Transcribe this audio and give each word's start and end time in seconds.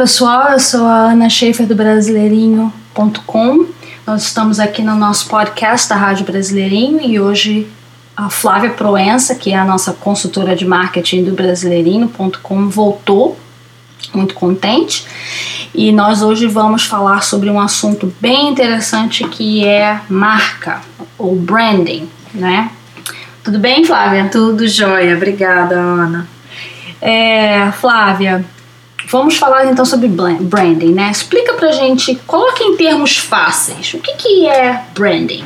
pessoal, 0.00 0.52
eu 0.52 0.58
sou 0.58 0.86
a 0.86 1.10
Ana 1.10 1.28
Schaefer 1.28 1.66
do 1.66 1.74
Brasileirinho.com. 1.74 3.66
Nós 4.06 4.22
estamos 4.22 4.58
aqui 4.58 4.80
no 4.80 4.96
nosso 4.96 5.28
podcast 5.28 5.86
da 5.90 5.94
Rádio 5.94 6.24
Brasileirinho 6.24 7.02
e 7.02 7.20
hoje 7.20 7.68
a 8.16 8.30
Flávia 8.30 8.70
Proença, 8.70 9.34
que 9.34 9.52
é 9.52 9.58
a 9.58 9.62
nossa 9.62 9.92
consultora 9.92 10.56
de 10.56 10.64
marketing 10.64 11.24
do 11.24 11.32
Brasileirinho.com, 11.32 12.70
voltou, 12.70 13.38
muito 14.14 14.32
contente. 14.32 15.06
E 15.74 15.92
nós 15.92 16.22
hoje 16.22 16.46
vamos 16.46 16.86
falar 16.86 17.22
sobre 17.22 17.50
um 17.50 17.60
assunto 17.60 18.10
bem 18.18 18.48
interessante 18.48 19.28
que 19.28 19.66
é 19.66 20.00
marca 20.08 20.80
ou 21.18 21.36
branding, 21.36 22.08
né? 22.32 22.70
Tudo 23.44 23.58
bem, 23.58 23.84
Flávia? 23.84 24.30
Tudo 24.32 24.66
jóia, 24.66 25.14
obrigada, 25.14 25.74
Ana. 25.74 26.26
É, 27.02 27.70
Flávia, 27.72 28.42
vamos 29.10 29.36
falar 29.36 29.66
então 29.66 29.84
sobre 29.84 30.08
branding, 30.08 30.92
né? 30.92 31.10
Explica 31.10 31.54
pra 31.54 31.72
gente, 31.72 32.14
coloque 32.26 32.62
em 32.62 32.76
termos 32.76 33.18
fáceis, 33.18 33.92
o 33.94 33.98
que, 33.98 34.14
que 34.14 34.46
é 34.46 34.84
branding? 34.94 35.44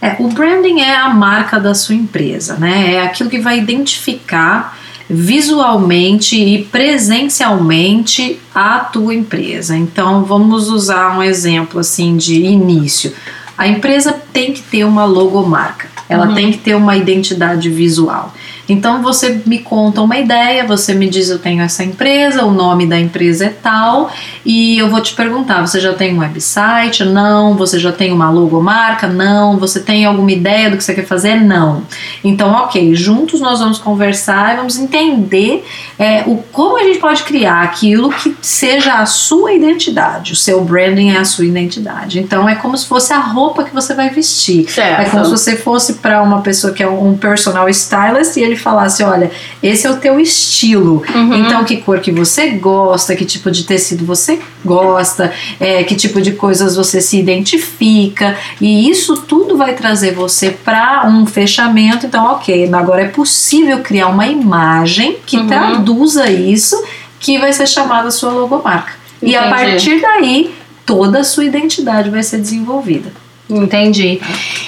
É, 0.00 0.16
o 0.20 0.28
branding 0.28 0.80
é 0.80 0.94
a 0.94 1.08
marca 1.08 1.58
da 1.58 1.74
sua 1.74 1.94
empresa, 1.94 2.56
né? 2.56 2.94
É 2.94 3.02
aquilo 3.02 3.28
que 3.28 3.40
vai 3.40 3.58
identificar 3.58 4.78
visualmente 5.10 6.36
e 6.36 6.64
presencialmente 6.64 8.38
a 8.54 8.80
tua 8.80 9.14
empresa. 9.14 9.76
Então, 9.76 10.22
vamos 10.22 10.68
usar 10.68 11.18
um 11.18 11.22
exemplo 11.22 11.80
assim 11.80 12.16
de 12.16 12.42
início. 12.42 13.12
A 13.56 13.66
empresa 13.66 14.12
tem 14.32 14.52
que 14.52 14.62
ter 14.62 14.84
uma 14.84 15.04
logomarca, 15.04 15.88
ela 16.08 16.28
uhum. 16.28 16.34
tem 16.34 16.52
que 16.52 16.58
ter 16.58 16.76
uma 16.76 16.96
identidade 16.96 17.68
visual. 17.70 18.32
Então 18.68 19.02
você 19.02 19.40
me 19.46 19.60
conta 19.60 20.02
uma 20.02 20.18
ideia, 20.18 20.66
você 20.66 20.92
me 20.92 21.08
diz 21.08 21.30
eu 21.30 21.38
tenho 21.38 21.62
essa 21.62 21.82
empresa, 21.82 22.44
o 22.44 22.50
nome 22.50 22.86
da 22.86 23.00
empresa 23.00 23.46
é 23.46 23.48
tal, 23.48 24.10
e 24.48 24.78
eu 24.78 24.88
vou 24.88 25.02
te 25.02 25.12
perguntar, 25.12 25.60
você 25.60 25.78
já 25.78 25.92
tem 25.92 26.14
um 26.14 26.20
website? 26.20 27.04
Não. 27.04 27.54
Você 27.58 27.78
já 27.78 27.92
tem 27.92 28.10
uma 28.10 28.30
logomarca? 28.30 29.06
Não. 29.06 29.58
Você 29.58 29.78
tem 29.78 30.06
alguma 30.06 30.32
ideia 30.32 30.70
do 30.70 30.78
que 30.78 30.82
você 30.82 30.94
quer 30.94 31.04
fazer? 31.04 31.34
Não. 31.34 31.82
Então, 32.24 32.50
ok, 32.52 32.94
juntos 32.94 33.42
nós 33.42 33.58
vamos 33.58 33.76
conversar 33.76 34.54
e 34.54 34.56
vamos 34.56 34.78
entender 34.78 35.66
é, 35.98 36.22
o, 36.26 36.42
como 36.50 36.78
a 36.78 36.82
gente 36.82 36.98
pode 36.98 37.24
criar 37.24 37.60
aquilo 37.60 38.08
que 38.08 38.34
seja 38.40 38.94
a 38.94 39.04
sua 39.04 39.52
identidade. 39.52 40.32
O 40.32 40.36
seu 40.36 40.64
branding 40.64 41.10
é 41.10 41.18
a 41.18 41.26
sua 41.26 41.44
identidade. 41.44 42.18
Então 42.18 42.48
é 42.48 42.54
como 42.54 42.74
se 42.74 42.86
fosse 42.86 43.12
a 43.12 43.18
roupa 43.18 43.64
que 43.64 43.74
você 43.74 43.92
vai 43.92 44.08
vestir. 44.08 44.66
Certo. 44.70 45.02
É 45.02 45.10
como 45.10 45.26
se 45.26 45.30
você 45.30 45.56
fosse 45.56 45.94
para 45.94 46.22
uma 46.22 46.40
pessoa 46.40 46.72
que 46.72 46.82
é 46.82 46.88
um 46.88 47.18
personal 47.18 47.68
stylist 47.68 48.38
e 48.38 48.40
ele 48.40 48.56
falasse: 48.56 49.02
olha, 49.02 49.30
esse 49.62 49.86
é 49.86 49.90
o 49.90 49.96
teu 49.96 50.18
estilo. 50.18 51.02
Uhum. 51.14 51.34
Então, 51.34 51.64
que 51.64 51.76
cor 51.76 52.00
que 52.00 52.10
você 52.10 52.52
gosta, 52.52 53.14
que 53.14 53.26
tipo 53.26 53.50
de 53.50 53.64
tecido 53.64 54.06
você 54.06 54.37
gosta, 54.64 55.32
é, 55.58 55.84
que 55.84 55.94
tipo 55.94 56.20
de 56.20 56.32
coisas 56.32 56.76
você 56.76 57.00
se 57.00 57.18
identifica. 57.18 58.36
E 58.60 58.88
isso 58.88 59.16
tudo 59.22 59.56
vai 59.56 59.74
trazer 59.74 60.12
você 60.12 60.50
para 60.50 61.06
um 61.06 61.26
fechamento. 61.26 62.06
Então, 62.06 62.24
ok, 62.26 62.72
agora 62.72 63.02
é 63.02 63.08
possível 63.08 63.80
criar 63.80 64.08
uma 64.08 64.26
imagem 64.26 65.16
que 65.24 65.36
uhum. 65.36 65.46
traduza 65.46 66.30
isso, 66.30 66.82
que 67.20 67.38
vai 67.38 67.52
ser 67.52 67.66
chamada 67.66 68.10
sua 68.10 68.30
logomarca. 68.30 68.92
Entendi. 69.16 69.32
E 69.32 69.36
a 69.36 69.48
partir 69.48 70.00
daí, 70.00 70.54
toda 70.86 71.20
a 71.20 71.24
sua 71.24 71.44
identidade 71.44 72.10
vai 72.10 72.22
ser 72.22 72.38
desenvolvida. 72.38 73.12
Entendi. 73.50 74.20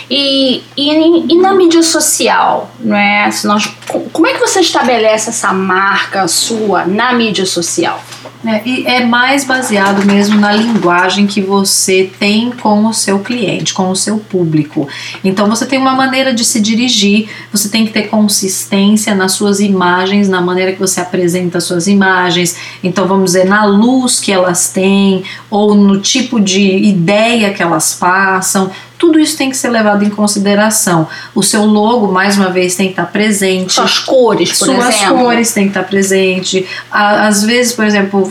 E, 0.09 0.62
e, 0.77 1.33
e, 1.33 1.37
na 1.37 1.53
mídia 1.53 1.83
social, 1.83 2.71
né? 2.81 3.31
Se 3.31 3.47
nós, 3.47 3.71
como 4.11 4.27
é 4.27 4.33
que 4.33 4.41
você 4.41 4.61
estabelece 4.61 5.29
essa 5.29 5.53
marca 5.53 6.27
sua 6.27 6.87
na 6.87 7.12
mídia 7.12 7.45
social? 7.45 8.03
É, 8.45 8.62
e 8.67 8.87
é 8.87 9.05
mais 9.05 9.45
baseado 9.45 10.05
mesmo 10.06 10.41
na 10.41 10.51
linguagem 10.51 11.27
que 11.27 11.43
você 11.43 12.11
tem 12.19 12.51
com 12.51 12.87
o 12.87 12.95
seu 12.95 13.19
cliente, 13.19 13.75
com 13.75 13.91
o 13.91 13.97
seu 13.97 14.17
público. 14.17 14.89
Então 15.23 15.47
você 15.47 15.67
tem 15.67 15.78
uma 15.78 15.95
maneira 15.95 16.33
de 16.33 16.43
se 16.43 16.59
dirigir, 16.59 17.29
você 17.53 17.69
tem 17.69 17.84
que 17.84 17.93
ter 17.93 18.09
consistência 18.09 19.15
nas 19.15 19.33
suas 19.33 19.61
imagens, 19.61 20.27
na 20.27 20.41
maneira 20.41 20.73
que 20.73 20.79
você 20.79 21.03
apresenta 21.03 21.59
as 21.59 21.65
suas 21.65 21.87
imagens. 21.87 22.56
Então 22.83 23.06
vamos 23.06 23.27
dizer, 23.27 23.45
na 23.45 23.67
luz 23.67 24.19
que 24.19 24.33
elas 24.33 24.71
têm, 24.71 25.23
ou 25.50 25.75
no 25.75 26.00
tipo 26.00 26.41
de 26.41 26.79
ideia 26.79 27.53
que 27.53 27.62
elas 27.62 27.95
passam 27.95 28.71
tudo 29.00 29.19
isso 29.19 29.34
tem 29.34 29.49
que 29.49 29.56
ser 29.56 29.71
levado 29.71 30.05
em 30.05 30.11
consideração. 30.11 31.09
O 31.34 31.43
seu 31.43 31.65
logo, 31.65 32.12
mais 32.12 32.37
uma 32.37 32.50
vez, 32.50 32.75
tem 32.75 32.88
que 32.88 32.93
estar 32.93 33.06
presente. 33.06 33.72
Suas 33.72 33.99
cores, 33.99 34.50
por 34.50 34.66
Suas 34.66 34.88
exemplo. 34.88 34.93
Suas 34.93 35.11
cores 35.22 35.53
têm 35.55 35.65
que 35.65 35.71
estar 35.71 35.84
presente. 35.84 36.66
Às 36.91 37.43
vezes, 37.43 37.72
por 37.72 37.87
exemplo, 37.87 38.28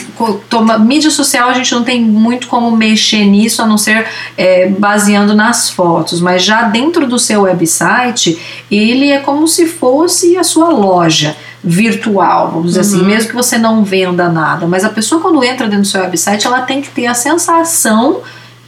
toma, 0.48 0.78
mídia 0.78 1.10
social 1.10 1.50
a 1.50 1.54
gente 1.54 1.74
não 1.74 1.84
tem 1.84 2.00
muito 2.00 2.48
como 2.48 2.70
mexer 2.70 3.26
nisso, 3.26 3.64
a 3.64 3.66
não 3.66 3.80
ser 3.80 4.06
é, 4.38 4.68
baseando 4.68 5.34
nas 5.34 5.72
fotos. 5.72 6.22
Mas 6.22 6.44
já 6.44 6.62
dentro 6.62 7.08
do 7.08 7.18
seu 7.18 7.42
website, 7.42 8.40
ele 8.70 9.10
é 9.10 9.18
como 9.18 9.48
se 9.48 9.66
fosse 9.66 10.38
a 10.38 10.44
sua 10.44 10.70
loja 10.70 11.36
virtual, 11.64 12.52
vamos 12.52 12.68
dizer 12.68 12.82
assim, 12.82 12.98
uhum. 12.98 13.02
assim, 13.02 13.08
mesmo 13.08 13.30
que 13.30 13.36
você 13.36 13.58
não 13.58 13.84
venda 13.84 14.30
nada. 14.30 14.68
Mas 14.68 14.86
a 14.86 14.90
pessoa, 14.90 15.20
quando 15.20 15.44
entra 15.44 15.66
dentro 15.66 15.82
do 15.82 15.88
seu 15.88 16.02
website, 16.02 16.46
ela 16.46 16.62
tem 16.62 16.80
que 16.80 16.92
ter 16.92 17.08
a 17.08 17.16
sensação 17.16 18.22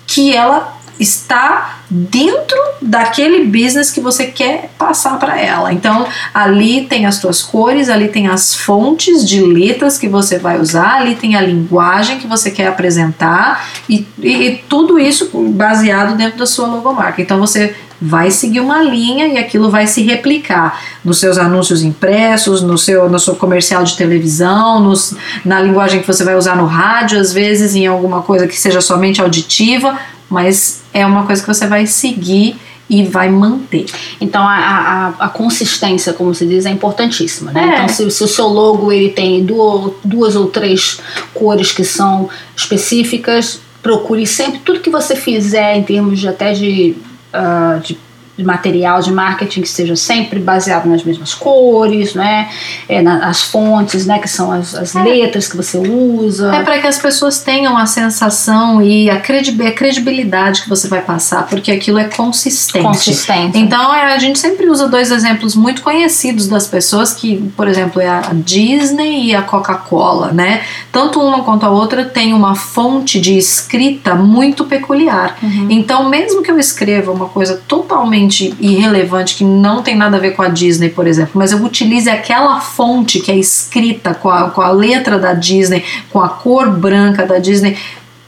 que 0.07 0.35
ela 0.35 0.81
está 1.01 1.79
dentro 1.89 2.57
daquele 2.81 3.45
business 3.45 3.89
que 3.89 4.00
você 4.00 4.28
quer 4.28 4.69
passar 4.78 5.17
para 5.19 5.39
ela. 5.39 5.73
Então, 5.73 6.06
ali 6.34 6.85
tem 6.85 7.06
as 7.06 7.19
tuas 7.19 7.41
cores, 7.41 7.89
ali 7.89 8.07
tem 8.07 8.28
as 8.28 8.53
fontes 8.53 9.28
de 9.28 9.41
letras 9.41 9.97
que 9.97 10.07
você 10.07 10.38
vai 10.38 10.59
usar, 10.59 11.01
ali 11.01 11.16
tem 11.16 11.35
a 11.35 11.41
linguagem 11.41 12.19
que 12.19 12.28
você 12.28 12.51
quer 12.51 12.67
apresentar 12.67 13.67
e, 13.89 14.07
e, 14.19 14.29
e 14.29 14.57
tudo 14.69 15.00
isso 15.00 15.31
baseado 15.53 16.16
dentro 16.16 16.38
da 16.38 16.45
sua 16.45 16.67
logomarca. 16.67 17.22
Então, 17.22 17.39
você 17.39 17.75
vai 18.01 18.31
seguir 18.31 18.59
uma 18.59 18.81
linha 18.81 19.28
e 19.28 19.38
aquilo 19.38 19.69
vai 19.69 19.85
se 19.85 20.01
replicar 20.01 20.81
nos 21.06 21.19
seus 21.19 21.38
anúncios 21.38 21.83
impressos, 21.83 22.63
no 22.63 22.75
seu, 22.75 23.07
no 23.07 23.19
seu 23.19 23.35
comercial 23.35 23.83
de 23.83 23.95
televisão, 23.95 24.79
nos, 24.79 25.16
na 25.45 25.62
linguagem 25.62 26.01
que 26.01 26.07
você 26.07 26.23
vai 26.23 26.35
usar 26.35 26.56
no 26.56 26.66
rádio, 26.66 27.19
às 27.19 27.31
vezes 27.31 27.75
em 27.75 27.85
alguma 27.85 28.23
coisa 28.23 28.47
que 28.47 28.59
seja 28.59 28.81
somente 28.81 29.22
auditiva, 29.22 30.00
mas 30.31 30.81
é 30.94 31.06
uma 31.06 31.25
coisa 31.25 31.42
que 31.42 31.47
você 31.47 31.68
vai 31.68 31.86
seguir 31.86 32.56
e 32.90 33.03
vai 33.03 33.30
manter. 33.30 33.86
Então 34.19 34.42
a, 34.42 34.56
a, 34.56 35.25
a 35.25 35.30
consistência, 35.30 36.12
como 36.14 36.34
se 36.34 36.46
diz, 36.46 36.66
é 36.66 36.69
importantíssima, 36.69 37.52
né? 37.52 37.62
É. 37.62 37.74
Então 37.75 37.90
se, 37.90 38.09
se, 38.12 38.24
o 38.24 38.28
seu 38.28 38.47
logo 38.47 38.92
ele 38.92 39.09
tem 39.09 39.46
duas, 39.46 39.94
duas 40.03 40.36
ou 40.36 40.47
três 40.47 41.00
cores 41.34 41.72
que 41.72 41.84
são 41.84 42.30
específicas, 42.56 43.62
procure 43.81 44.25
sempre 44.25 44.59
tudo 44.59 44.80
que 44.80 44.90
você 44.90 45.16
fizer 45.16 45.78
em 45.78 45.84
termos 45.84 46.19
de 46.19 46.28
até 46.28 46.53
de, 46.53 46.96
uh, 47.34 47.80
de 47.80 47.98
de 48.38 48.44
material 48.44 49.02
de 49.02 49.12
marketing 49.12 49.62
que 49.62 49.69
seja 49.69 49.96
sempre 49.96 50.40
baseado 50.40 50.86
nas 50.86 51.03
mesmas 51.03 51.34
cores, 51.34 52.14
né? 52.14 52.50
É, 52.88 53.02
na, 53.02 53.28
as 53.28 53.42
fontes, 53.44 54.06
né? 54.06 54.19
Que 54.19 54.28
são 54.28 54.52
as, 54.52 54.74
as 54.74 54.96
é. 54.96 55.03
letras 55.03 55.47
que 55.47 55.58
você 55.58 55.78
usa. 55.78 56.53
É 56.56 56.64
para 56.64 56.80
que 56.80 56.88
as 56.88 56.97
pessoas 56.97 57.42
tenham 57.42 57.78
a 57.78 57.86
sensação 57.86 58.81
e 58.81 59.09
a 59.09 59.19
credibilidade 59.19 60.62
que 60.64 60.69
você 60.69 60.88
vai 60.88 61.02
passar, 61.02 61.46
porque 61.47 61.72
aquilo 61.72 62.00
é 62.00 62.06
consistente. 62.06 62.86
Consistente. 62.86 63.58
Então 63.58 63.94
é, 63.94 64.14
a 64.14 64.19
gente 64.19 64.40
sempre 64.40 64.69
usa 64.69 64.88
dois 64.88 65.12
exemplos 65.12 65.56
muito 65.56 65.81
conhecidos 65.81 66.48
das 66.48 66.68
pessoas 66.68 67.13
que, 67.13 67.38
por 67.56 67.68
exemplo, 67.68 68.02
é 68.02 68.08
a 68.08 68.31
Disney 68.34 69.25
e 69.25 69.36
a 69.36 69.42
Coca-Cola, 69.42 70.31
né? 70.31 70.62
Tanto 70.92 71.22
uma 71.22 71.44
quanto 71.44 71.66
a 71.66 71.69
outra 71.69 72.06
tem 72.06 72.34
uma 72.34 72.56
fonte 72.56 73.19
de 73.19 73.38
escrita 73.38 74.16
muito 74.16 74.66
peculiar. 74.66 75.38
Uhum. 75.42 75.68
Então, 75.69 76.09
mesmo 76.09 76.42
que 76.42 76.52
eu 76.52 76.58
escreva 76.58 77.12
uma 77.12 77.28
coisa 77.28 77.62
totalmente 77.68 78.20
totalmente 78.21 78.55
irrelevante, 78.59 79.35
que 79.35 79.44
não 79.44 79.81
tem 79.81 79.95
nada 79.95 80.18
a 80.18 80.19
ver 80.19 80.31
com 80.31 80.41
a 80.41 80.47
Disney, 80.47 80.89
por 80.89 81.07
exemplo, 81.07 81.33
mas 81.35 81.51
eu 81.51 81.59
utilize 81.59 82.09
aquela 82.09 82.59
fonte 82.59 83.19
que 83.19 83.31
é 83.31 83.35
escrita 83.35 84.13
com 84.13 84.29
a, 84.29 84.50
com 84.50 84.62
a 84.62 84.71
letra 84.71 85.18
da 85.18 85.33
Disney, 85.33 85.83
com 86.09 86.21
a 86.21 86.29
cor 86.29 86.69
branca 86.69 87.25
da 87.25 87.39
Disney, 87.39 87.77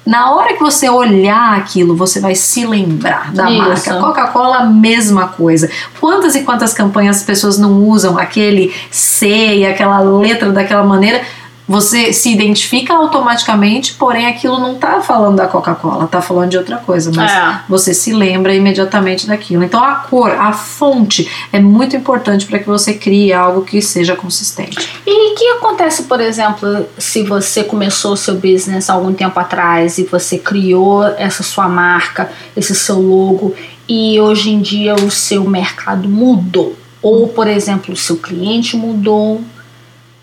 na 0.06 0.34
hora 0.34 0.54
que 0.54 0.60
você 0.60 0.90
olhar 0.90 1.58
aquilo, 1.58 1.96
você 1.96 2.20
vai 2.20 2.36
se 2.36 2.66
lembrar 2.66 3.32
da 3.32 3.50
Isso. 3.50 3.62
marca. 3.62 4.00
Coca-Cola, 4.02 4.66
mesma 4.66 5.30
coisa. 5.30 5.70
Quantas 5.98 6.36
e 6.36 6.42
quantas 6.42 6.74
campanhas 6.74 7.18
as 7.18 7.24
pessoas 7.24 7.58
não 7.58 7.88
usam 7.88 8.18
aquele 8.18 8.74
C 8.92 9.28
e 9.28 9.66
aquela 9.66 10.00
letra 10.02 10.52
daquela 10.52 10.84
maneira? 10.84 11.22
Você 11.68 12.12
se 12.12 12.32
identifica 12.32 12.94
automaticamente, 12.94 13.94
porém 13.94 14.26
aquilo 14.26 14.60
não 14.60 14.74
está 14.74 15.02
falando 15.02 15.38
da 15.38 15.48
Coca-Cola, 15.48 16.06
está 16.06 16.22
falando 16.22 16.50
de 16.50 16.58
outra 16.58 16.78
coisa, 16.78 17.12
mas 17.16 17.32
é. 17.32 17.60
você 17.70 17.94
se 17.94 18.12
lembra 18.12 18.54
imediatamente 18.54 19.28
daquilo. 19.28 19.64
Então 19.64 19.84
a 19.84 19.96
cor, 19.96 20.32
a 20.32 20.52
fonte 20.52 21.30
é 21.52 21.60
muito 21.60 21.96
importante 21.96 22.46
para 22.46 22.60
que 22.60 22.68
você 22.68 22.94
crie 22.94 23.32
algo 23.32 23.62
que 23.62 23.82
seja 23.82 24.16
consistente. 24.16 24.78
E 25.06 25.32
o 25.32 25.36
que 25.36 25.48
acontece, 25.52 26.04
por 26.04 26.20
exemplo, 26.20 26.86
se 26.98 27.24
você 27.24 27.64
começou 27.64 28.14
o 28.14 28.18
seu 28.18 28.36
business 28.36 28.90
algum 28.90 29.14
tempo 29.14 29.40
atrás 29.40 29.98
e 29.98 30.04
você 30.04 30.38
criou 30.38 31.06
essa 31.06 31.44
sua 31.44 31.68
marca, 31.68 32.30
esse 32.56 32.76
seu 32.76 33.00
logo 33.00 33.56
e 33.88 34.20
hoje 34.20 34.50
em 34.50 34.62
dia 34.62 34.96
o 34.96 35.10
seu 35.10 35.44
mercado 35.44 36.10
mudou? 36.10 36.76
Ou, 37.02 37.28
por 37.28 37.48
exemplo, 37.48 37.94
o 37.94 37.98
seu 37.98 38.16
cliente 38.16 38.78
mudou, 38.78 39.42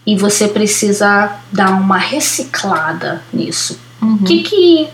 e 0.07 0.17
você 0.17 0.49
precisa 0.49 1.37
dar 1.53 1.71
uma 1.71 1.99
reciclada 1.99 3.23
nisso. 3.33 3.79
O 4.01 4.07
Uhum. 4.07 4.19
que, 4.19 4.43
que, 4.43 4.89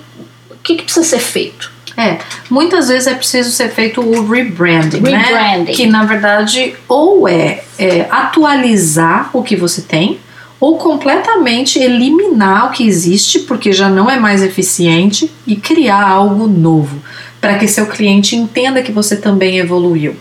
que, 0.63 0.75
que 0.77 0.83
precisa 0.83 1.07
ser 1.07 1.21
feito? 1.21 1.71
É, 1.97 2.19
muitas 2.51 2.89
vezes 2.89 3.07
é 3.07 3.15
preciso 3.15 3.51
ser 3.51 3.71
feito 3.71 4.03
o 4.03 4.29
rebranding, 4.29 5.01
né? 5.01 5.25
Que 5.73 5.87
na 5.87 6.05
verdade 6.05 6.75
ou 6.87 7.27
é, 7.27 7.63
é 7.79 8.07
atualizar 8.11 9.31
o 9.33 9.43
que 9.43 9.57
você 9.57 9.81
tem, 9.81 10.19
ou 10.61 10.77
completamente 10.77 11.79
eliminar 11.79 12.67
o 12.67 12.71
que 12.71 12.87
existe, 12.87 13.41
porque 13.41 13.73
já 13.73 13.89
não 13.89 14.11
é 14.11 14.19
mais 14.19 14.43
eficiente, 14.43 15.31
e 15.47 15.57
criar 15.57 16.07
algo 16.07 16.47
novo, 16.47 17.01
para 17.47 17.59
que 17.59 17.69
seu 17.69 17.87
cliente 17.87 18.35
entenda 18.35 18.83
que 18.83 18.91
você 18.91 19.15
também 19.15 19.59
evoluiu. 19.59 20.17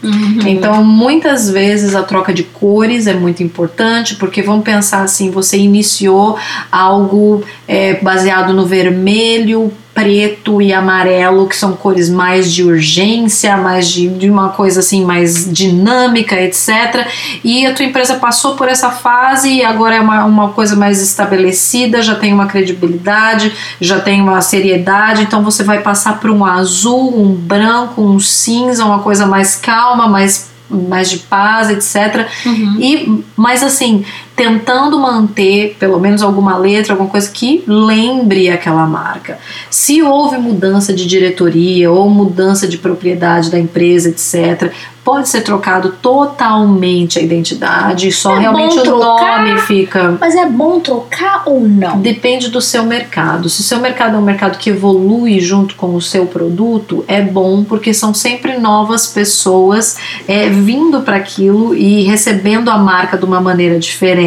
Então, 0.45 0.83
muitas 0.83 1.50
vezes 1.50 1.95
a 1.95 2.04
troca 2.04 2.31
de 2.31 2.44
cores 2.44 3.07
é 3.07 3.16
muito 3.16 3.42
importante, 3.42 4.16
porque 4.18 4.44
vamos 4.44 4.63
pensar 4.63 5.01
assim: 5.01 5.31
você 5.31 5.57
iniciou 5.57 6.38
algo 6.72 7.44
é, 7.68 7.95
baseado 7.95 8.54
no 8.54 8.68
vermelho, 8.68 9.74
preto 9.96 10.62
e 10.62 10.74
amarelo, 10.74 11.48
que 11.48 11.56
são 11.56 11.72
cores 11.72 12.10
mais 12.10 12.54
de 12.54 12.64
urgência, 12.64 13.56
mais 13.56 13.88
de, 13.88 14.10
de 14.10 14.30
uma 14.30 14.50
coisa 14.50 14.82
assim 14.82 15.06
mais 15.06 15.50
dinâmica, 15.50 16.36
etc. 16.36 17.08
E 17.42 17.66
a 17.66 17.74
tua 17.74 17.86
empresa 17.86 18.16
passou 18.16 18.56
por 18.58 18.68
essa 18.68 18.92
fase 18.92 19.50
e 19.50 19.64
agora 19.64 19.96
é 19.96 20.02
uma, 20.02 20.26
uma 20.26 20.50
coisa 20.50 20.76
mais 20.76 21.02
estabelecida, 21.02 22.02
já 22.02 22.14
tem 22.14 22.34
uma 22.34 22.46
credibilidade, 22.46 23.54
já 23.80 23.98
tem 24.02 24.22
uma 24.22 24.42
seriedade, 24.42 25.24
então 25.24 25.42
você 25.42 25.64
vai 25.64 25.82
passar 25.82 26.20
por 26.20 26.30
um 26.30 26.44
azul, 26.44 27.18
um 27.18 27.34
branco, 27.34 28.02
um 28.02 28.20
cinza, 28.20 28.84
uma 28.84 29.00
coisa 29.00 29.26
mais 29.26 29.56
calma, 29.56 30.10
mais 30.10 30.54
mais 30.70 31.10
de 31.10 31.20
paz, 31.20 31.70
etc. 31.70 32.28
Uhum. 32.46 32.78
E, 32.80 33.24
mas 33.36 33.62
assim, 33.62 34.04
tentando 34.36 35.00
manter 35.00 35.76
pelo 35.80 36.00
menos 36.00 36.22
alguma 36.22 36.58
letra, 36.58 36.94
alguma 36.94 37.10
coisa 37.10 37.30
que 37.32 37.64
lembre 37.66 38.50
aquela 38.50 38.86
marca. 38.86 39.38
Se 39.70 40.02
houve 40.04 40.38
mudança 40.38 40.94
de 40.94 41.06
diretoria 41.06 41.92
ou 41.92 42.10
mudança 42.10 42.68
de 42.68 42.78
propriedade 42.78 43.50
da 43.50 43.58
empresa, 43.58 44.10
etc., 44.10 44.72
pode 45.06 45.30
ser 45.30 45.42
trocado 45.42 45.94
totalmente 46.02 47.20
a 47.20 47.22
identidade, 47.22 48.12
só 48.12 48.36
É 48.38 48.40
realmente 48.40 48.80
o 48.80 48.82
trocar? 48.82 49.46
nome 49.46 49.60
fica. 49.62 50.18
Mas 50.20 50.34
é 50.36 50.48
bom 50.48 50.80
trocar 50.80 51.44
ou 51.46 51.62
não? 51.62 52.00
Depende 52.00 52.50
do 52.50 52.60
seu 52.60 52.84
mercado. 52.84 53.48
Se 53.48 53.62
o 53.62 53.64
seu 53.64 53.80
mercado 53.80 54.16
é 54.16 54.18
um 54.18 54.24
mercado 54.24 54.58
que 54.58 54.72
evolui 54.72 55.40
junto 55.40 55.76
com 55.76 55.94
o 55.94 56.02
seu 56.02 56.26
produto, 56.26 57.06
é 57.08 57.22
bom 57.22 57.64
porque 57.64 57.94
são 57.94 58.16
sempre 58.16 58.58
novas 58.58 59.06
pessoas 59.06 59.96
é, 60.28 60.50
vindo 60.50 61.02
para 61.02 61.18
aquilo 61.18 61.76
e 61.76 62.02
recebendo 62.02 62.70
a 62.72 62.78
marca 62.80 63.16
de 63.16 63.26
uma 63.26 63.40
maneira 63.40 63.78
diferente. 63.78 64.25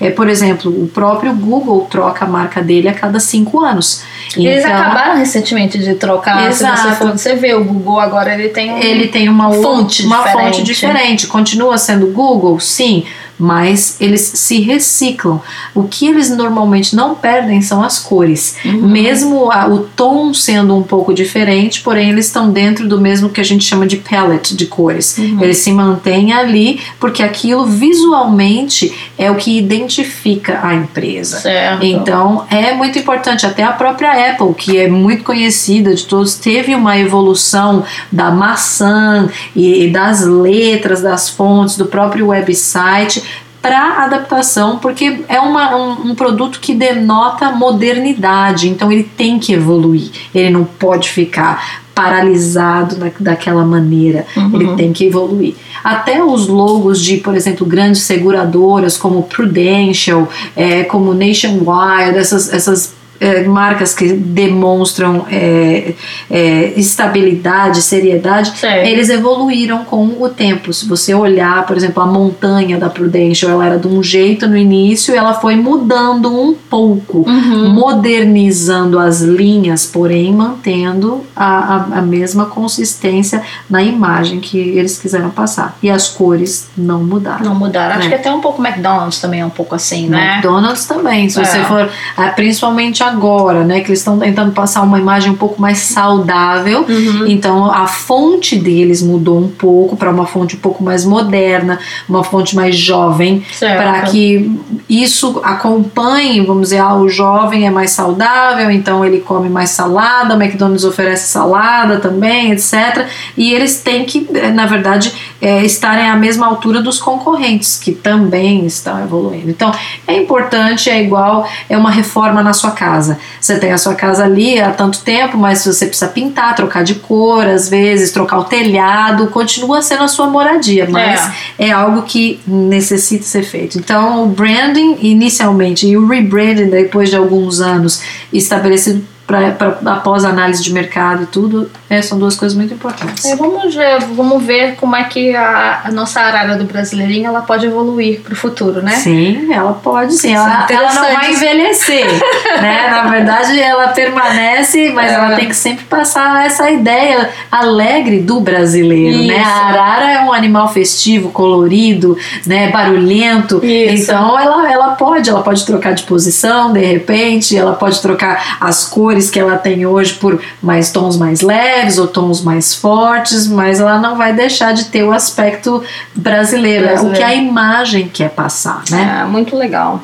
É, 0.00 0.10
por 0.10 0.28
exemplo, 0.28 0.70
o 0.70 0.86
próprio 0.88 1.32
Google 1.34 1.86
troca 1.90 2.24
a 2.24 2.28
marca 2.28 2.62
dele 2.62 2.88
a 2.88 2.94
cada 2.94 3.20
cinco 3.20 3.60
anos. 3.60 4.02
Eles 4.36 4.64
Então, 4.64 4.76
acabaram 4.76 5.16
recentemente 5.16 5.78
de 5.78 5.94
trocar. 5.94 6.52
Se 6.52 6.58
você 6.58 6.64
Exato. 6.66 6.96
for, 6.96 7.12
você 7.12 7.34
vê 7.34 7.54
o 7.54 7.64
Google 7.64 8.00
agora 8.00 8.34
ele 8.34 8.48
tem 8.48 8.72
um 8.72 8.78
ele 8.78 9.08
tem 9.08 9.28
uma 9.28 9.52
Fonte 9.52 10.04
uma 10.04 10.18
diferente. 10.18 10.46
fonte 10.56 10.62
diferente. 10.62 11.26
Continua 11.26 11.78
sendo 11.78 12.06
Google, 12.08 12.58
sim, 12.60 13.04
mas 13.38 13.96
eles 14.00 14.20
se 14.34 14.60
reciclam. 14.60 15.40
O 15.74 15.84
que 15.84 16.06
eles 16.06 16.30
normalmente 16.30 16.94
não 16.96 17.14
perdem 17.14 17.60
são 17.60 17.82
as 17.82 17.98
cores. 17.98 18.56
Uhum. 18.64 18.88
Mesmo 18.88 19.50
a- 19.52 19.66
o 19.68 19.80
tom 19.80 20.32
sendo 20.32 20.74
um 20.76 20.82
pouco 20.82 21.12
diferente, 21.12 21.82
porém 21.82 22.10
eles 22.10 22.26
estão 22.26 22.50
dentro 22.50 22.88
do 22.88 23.00
mesmo 23.00 23.28
que 23.28 23.40
a 23.40 23.44
gente 23.44 23.64
chama 23.64 23.86
de 23.86 23.96
palette 23.98 24.56
de 24.56 24.66
cores. 24.66 25.18
Uhum. 25.18 25.38
Eles 25.42 25.58
se 25.58 25.70
mantêm 25.72 26.32
ali 26.32 26.80
porque 26.98 27.22
aquilo 27.22 27.66
visualmente 27.66 28.94
é 29.18 29.30
o 29.30 29.36
que 29.36 29.56
identifica 29.58 30.60
a 30.62 30.74
empresa. 30.74 31.40
certo. 31.40 31.84
Então 31.84 32.46
é 32.50 32.72
muito 32.74 32.98
importante, 32.98 33.46
até 33.46 33.62
a 33.62 33.72
própria 33.72 34.30
Apple, 34.30 34.54
que 34.54 34.78
é 34.78 34.88
muito 34.88 35.22
conhecida 35.24 35.94
de 35.94 36.04
todos, 36.04 36.34
teve 36.36 36.74
uma 36.74 36.98
evolução 36.98 37.84
da 38.10 38.30
maçã 38.30 39.28
e 39.54 39.88
das 39.88 40.22
letras, 40.24 41.02
das 41.02 41.28
fontes, 41.28 41.76
do 41.76 41.86
próprio 41.86 42.28
website 42.28 43.22
para 43.66 44.04
adaptação, 44.04 44.78
porque 44.78 45.24
é 45.28 45.40
uma, 45.40 45.76
um, 45.76 46.10
um 46.10 46.14
produto 46.14 46.60
que 46.60 46.72
denota 46.72 47.50
modernidade, 47.50 48.68
então 48.68 48.92
ele 48.92 49.02
tem 49.02 49.40
que 49.40 49.52
evoluir, 49.52 50.10
ele 50.32 50.50
não 50.50 50.64
pode 50.64 51.08
ficar 51.10 51.80
paralisado 51.92 52.94
da, 52.96 53.10
daquela 53.18 53.64
maneira, 53.64 54.24
Uhum. 54.36 54.50
ele 54.54 54.76
tem 54.76 54.92
que 54.92 55.06
evoluir. 55.06 55.54
Até 55.82 56.22
os 56.22 56.46
logos 56.46 57.02
de, 57.02 57.16
por 57.16 57.34
exemplo, 57.34 57.66
grandes 57.66 58.02
seguradoras 58.02 58.96
como 58.96 59.22
Prudential, 59.24 60.28
é, 60.54 60.84
como 60.84 61.12
Nationwide, 61.12 62.18
essas, 62.18 62.52
essas 62.52 62.94
é, 63.20 63.44
marcas 63.44 63.94
que 63.94 64.12
demonstram 64.12 65.26
é, 65.30 65.94
é, 66.30 66.72
estabilidade, 66.76 67.82
seriedade, 67.82 68.56
Certo. 68.58 68.86
eles 68.86 69.08
evoluíram 69.08 69.84
com 69.84 70.04
o 70.20 70.28
tempo. 70.28 70.72
Se 70.72 70.86
você 70.86 71.14
olhar, 71.14 71.66
por 71.66 71.76
exemplo, 71.76 72.02
a 72.02 72.06
montanha 72.06 72.78
da 72.78 72.88
Prudential, 72.90 73.50
ela 73.52 73.66
era 73.66 73.78
de 73.78 73.86
um 73.88 74.02
jeito 74.02 74.46
no 74.48 74.56
início, 74.56 75.14
ela 75.14 75.34
foi 75.34 75.56
mudando 75.56 76.28
um 76.32 76.54
pouco, 76.54 77.18
Uhum. 77.26 77.70
modernizando 77.70 78.98
as 78.98 79.20
linhas, 79.20 79.86
porém 79.86 80.32
mantendo 80.32 81.24
a, 81.34 81.46
a, 81.46 81.76
a 81.98 82.02
mesma 82.02 82.46
consistência 82.46 83.42
na 83.68 83.82
imagem 83.82 84.40
que 84.40 84.58
eles 84.58 84.98
quiseram 84.98 85.30
passar. 85.30 85.76
E 85.82 85.90
as 85.90 86.08
cores 86.08 86.68
não 86.76 87.02
mudaram. 87.04 87.44
Não 87.44 87.54
mudaram. 87.54 87.96
Acho 87.96 88.06
É. 88.06 88.08
que 88.10 88.14
até 88.14 88.30
um 88.32 88.40
pouco 88.40 88.62
McDonald's 88.64 89.20
também 89.20 89.40
é 89.40 89.46
um 89.46 89.50
pouco 89.50 89.74
assim, 89.74 90.08
né? 90.08 90.34
McDonald's 90.34 90.86
também, 90.86 91.28
se 91.28 91.40
É. 91.40 91.44
você 91.44 91.58
for, 91.64 91.88
ah, 92.16 92.28
principalmente 92.30 93.02
agora, 93.06 93.64
né, 93.64 93.80
que 93.80 93.88
eles 93.88 94.00
estão 94.00 94.18
tentando 94.18 94.52
passar 94.52 94.82
uma 94.82 94.98
imagem 94.98 95.32
um 95.32 95.36
pouco 95.36 95.60
mais 95.60 95.78
saudável, 95.78 96.84
Uhum. 96.88 97.26
então 97.26 97.70
a 97.70 97.86
fonte 97.86 98.56
deles 98.56 99.02
mudou 99.02 99.38
um 99.38 99.48
pouco 99.48 99.96
para 99.96 100.10
uma 100.10 100.26
fonte 100.26 100.56
um 100.56 100.58
pouco 100.58 100.82
mais 100.82 101.04
moderna, 101.04 101.78
uma 102.08 102.22
fonte 102.24 102.54
mais 102.54 102.76
jovem, 102.76 103.42
para 103.76 104.02
que 104.02 104.50
isso 104.88 105.40
acompanhe, 105.42 106.40
vamos 106.44 106.64
dizer, 106.70 106.78
ah, 106.78 106.94
o 106.94 107.08
jovem 107.08 107.66
é 107.66 107.70
mais 107.70 107.90
saudável, 107.90 108.70
então 108.70 109.04
ele 109.04 109.20
come 109.20 109.48
mais 109.48 109.70
salada, 109.70 110.34
o 110.34 110.42
McDonald's 110.42 110.84
oferece 110.84 111.28
salada 111.28 111.98
também, 111.98 112.52
etc. 112.52 113.06
E 113.36 113.52
eles 113.52 113.80
têm 113.80 114.04
que, 114.04 114.26
eh, 114.34 114.50
na 114.50 114.66
verdade, 114.66 115.12
eh, 115.40 115.64
estarem 115.64 116.08
à 116.08 116.16
mesma 116.16 116.46
altura 116.46 116.80
dos 116.80 116.98
concorrentes, 116.98 117.78
que 117.78 117.92
também 117.92 118.64
estão 118.66 119.00
evoluindo. 119.02 119.50
Então, 119.50 119.70
é 120.06 120.16
importante, 120.16 120.88
é 120.90 121.02
igual, 121.02 121.46
é 121.68 121.76
uma 121.76 121.90
reforma 121.90 122.42
na 122.42 122.52
sua 122.52 122.70
casa. 122.70 122.95
Você 123.40 123.58
tem 123.58 123.72
a 123.72 123.78
sua 123.78 123.94
casa 123.94 124.24
ali 124.24 124.60
há 124.60 124.70
tanto 124.70 125.00
tempo, 125.00 125.36
mas 125.36 125.64
você 125.64 125.86
precisa 125.86 126.08
pintar, 126.10 126.54
trocar 126.54 126.82
de 126.84 126.94
cor, 126.96 127.46
às 127.46 127.68
vezes, 127.68 128.10
trocar 128.12 128.38
o 128.38 128.44
telhado, 128.44 129.28
continua 129.28 129.82
sendo 129.82 130.02
a 130.04 130.08
sua 130.08 130.26
moradia, 130.26 130.86
mas 130.90 131.20
é 131.58 131.70
algo 131.70 132.02
que 132.02 132.40
necessita 132.46 133.24
ser 133.24 133.42
feito. 133.42 133.78
Então, 133.78 134.24
o 134.24 134.26
branding 134.28 134.96
inicialmente 135.02 135.86
e 135.86 135.96
o 135.96 136.06
rebranding 136.06 136.70
depois 136.70 137.10
de 137.10 137.16
alguns 137.16 137.60
anos 137.60 138.00
estabelecido 138.32 139.04
pra, 139.26 139.50
pra- 139.52 139.78
após 139.86 140.24
análise 140.24 140.62
de 140.62 140.72
mercado 140.72 141.24
e 141.24 141.26
tudo, 141.26 141.68
é, 141.88 142.02
são 142.02 142.18
duas 142.18 142.34
coisas 142.34 142.56
muito 142.58 142.74
importantes. 142.74 143.24
É, 143.24 143.36
vamos, 143.36 143.72
ver, 143.72 144.00
vamos 144.12 144.42
ver 144.42 144.74
como 144.74 144.96
é 144.96 145.04
que 145.04 145.34
a, 145.36 145.82
a 145.84 145.92
nossa 145.92 146.20
arara 146.20 146.56
do 146.56 146.64
brasileirinho 146.64 147.26
ela 147.28 147.42
pode 147.42 147.64
evoluir 147.66 148.20
para 148.22 148.32
o 148.32 148.36
futuro, 148.36 148.82
né? 148.82 148.92
Sim, 148.92 149.52
ela 149.52 149.72
pode 149.72 150.14
sim. 150.14 150.34
Ela, 150.34 150.66
ela 150.68 150.92
não 150.92 151.02
vai 151.14 151.30
envelhecer, 151.30 152.06
né? 152.60 152.88
Na 152.90 153.02
verdade, 153.08 153.60
ela 153.60 153.88
permanece, 153.88 154.90
mas 154.90 155.12
É. 155.12 155.14
ela 155.14 155.36
tem 155.36 155.48
que 155.48 155.54
sempre 155.54 155.84
passar 155.84 156.44
essa 156.44 156.68
ideia 156.68 157.30
alegre 157.52 158.20
do 158.20 158.40
brasileiro, 158.40 159.22
né? 159.22 159.38
A 159.38 159.68
arara 159.68 160.10
é 160.10 160.20
um 160.24 160.32
animal 160.32 160.72
festivo, 160.72 161.30
colorido, 161.30 162.18
né? 162.44 162.68
Barulhento. 162.68 163.64
Isso. 163.64 164.10
Então, 164.10 164.36
ela, 164.36 164.72
ela 164.72 164.88
pode, 164.96 165.30
ela 165.30 165.42
pode 165.42 165.64
trocar 165.64 165.94
de 165.94 166.02
posição, 166.02 166.72
de 166.72 166.80
repente, 166.84 167.56
ela 167.56 167.74
pode 167.74 168.02
trocar 168.02 168.56
as 168.60 168.84
cores 168.84 169.30
que 169.30 169.38
ela 169.38 169.56
tem 169.56 169.86
hoje 169.86 170.14
por 170.14 170.40
mais 170.60 170.90
tons 170.90 171.16
mais 171.16 171.42
leves 171.42 171.75
ou 171.98 172.06
tons 172.06 172.40
mais 172.42 172.74
fortes, 172.74 173.46
mas 173.46 173.80
ela 173.80 173.98
não 173.98 174.16
vai 174.16 174.32
deixar 174.32 174.72
de 174.72 174.86
ter 174.86 175.02
o 175.02 175.12
aspecto 175.12 175.82
brasileiro, 176.14 176.84
é 176.84 176.88
o 176.88 176.90
Brasileiro. 176.92 177.18
que 177.18 177.22
a 177.24 177.34
imagem 177.34 178.08
quer 178.08 178.30
passar, 178.30 178.82
né? 178.90 179.20
É, 179.22 179.24
muito 179.24 179.54
legal. 179.56 180.02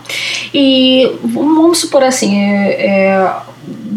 E 0.52 1.10
vamos 1.24 1.78
supor 1.78 2.02
assim, 2.02 2.38
é, 2.38 2.86
é, 2.86 3.36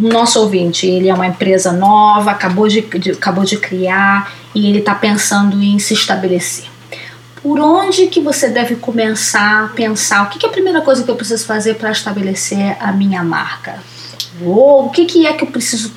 o 0.03 0.07
nosso 0.07 0.39
ouvinte, 0.39 0.85
ele 0.87 1.09
é 1.09 1.13
uma 1.13 1.27
empresa 1.27 1.71
nova, 1.71 2.31
acabou 2.31 2.67
de, 2.67 2.81
de- 2.81 3.11
acabou 3.11 3.43
de 3.43 3.57
criar 3.57 4.31
e 4.53 4.67
ele 4.67 4.79
está 4.79 4.95
pensando 4.95 5.61
em 5.61 5.77
se 5.79 5.93
estabelecer. 5.93 6.65
Por 7.41 7.59
onde 7.59 8.07
que 8.07 8.19
você 8.21 8.49
deve 8.49 8.75
começar 8.75 9.65
a 9.65 9.67
pensar? 9.67 10.23
O 10.23 10.29
que, 10.29 10.39
que 10.39 10.45
é 10.47 10.49
a 10.49 10.51
primeira 10.51 10.81
coisa 10.81 11.03
que 11.03 11.11
eu 11.11 11.15
preciso 11.15 11.45
fazer 11.45 11.75
para 11.75 11.91
estabelecer 11.91 12.75
a 12.79 12.91
minha 12.91 13.23
marca? 13.23 13.75
Ou 14.43 14.87
o 14.87 14.89
que, 14.89 15.05
que 15.05 15.27
é 15.27 15.33
que 15.33 15.43
eu 15.43 15.47
preciso 15.47 15.91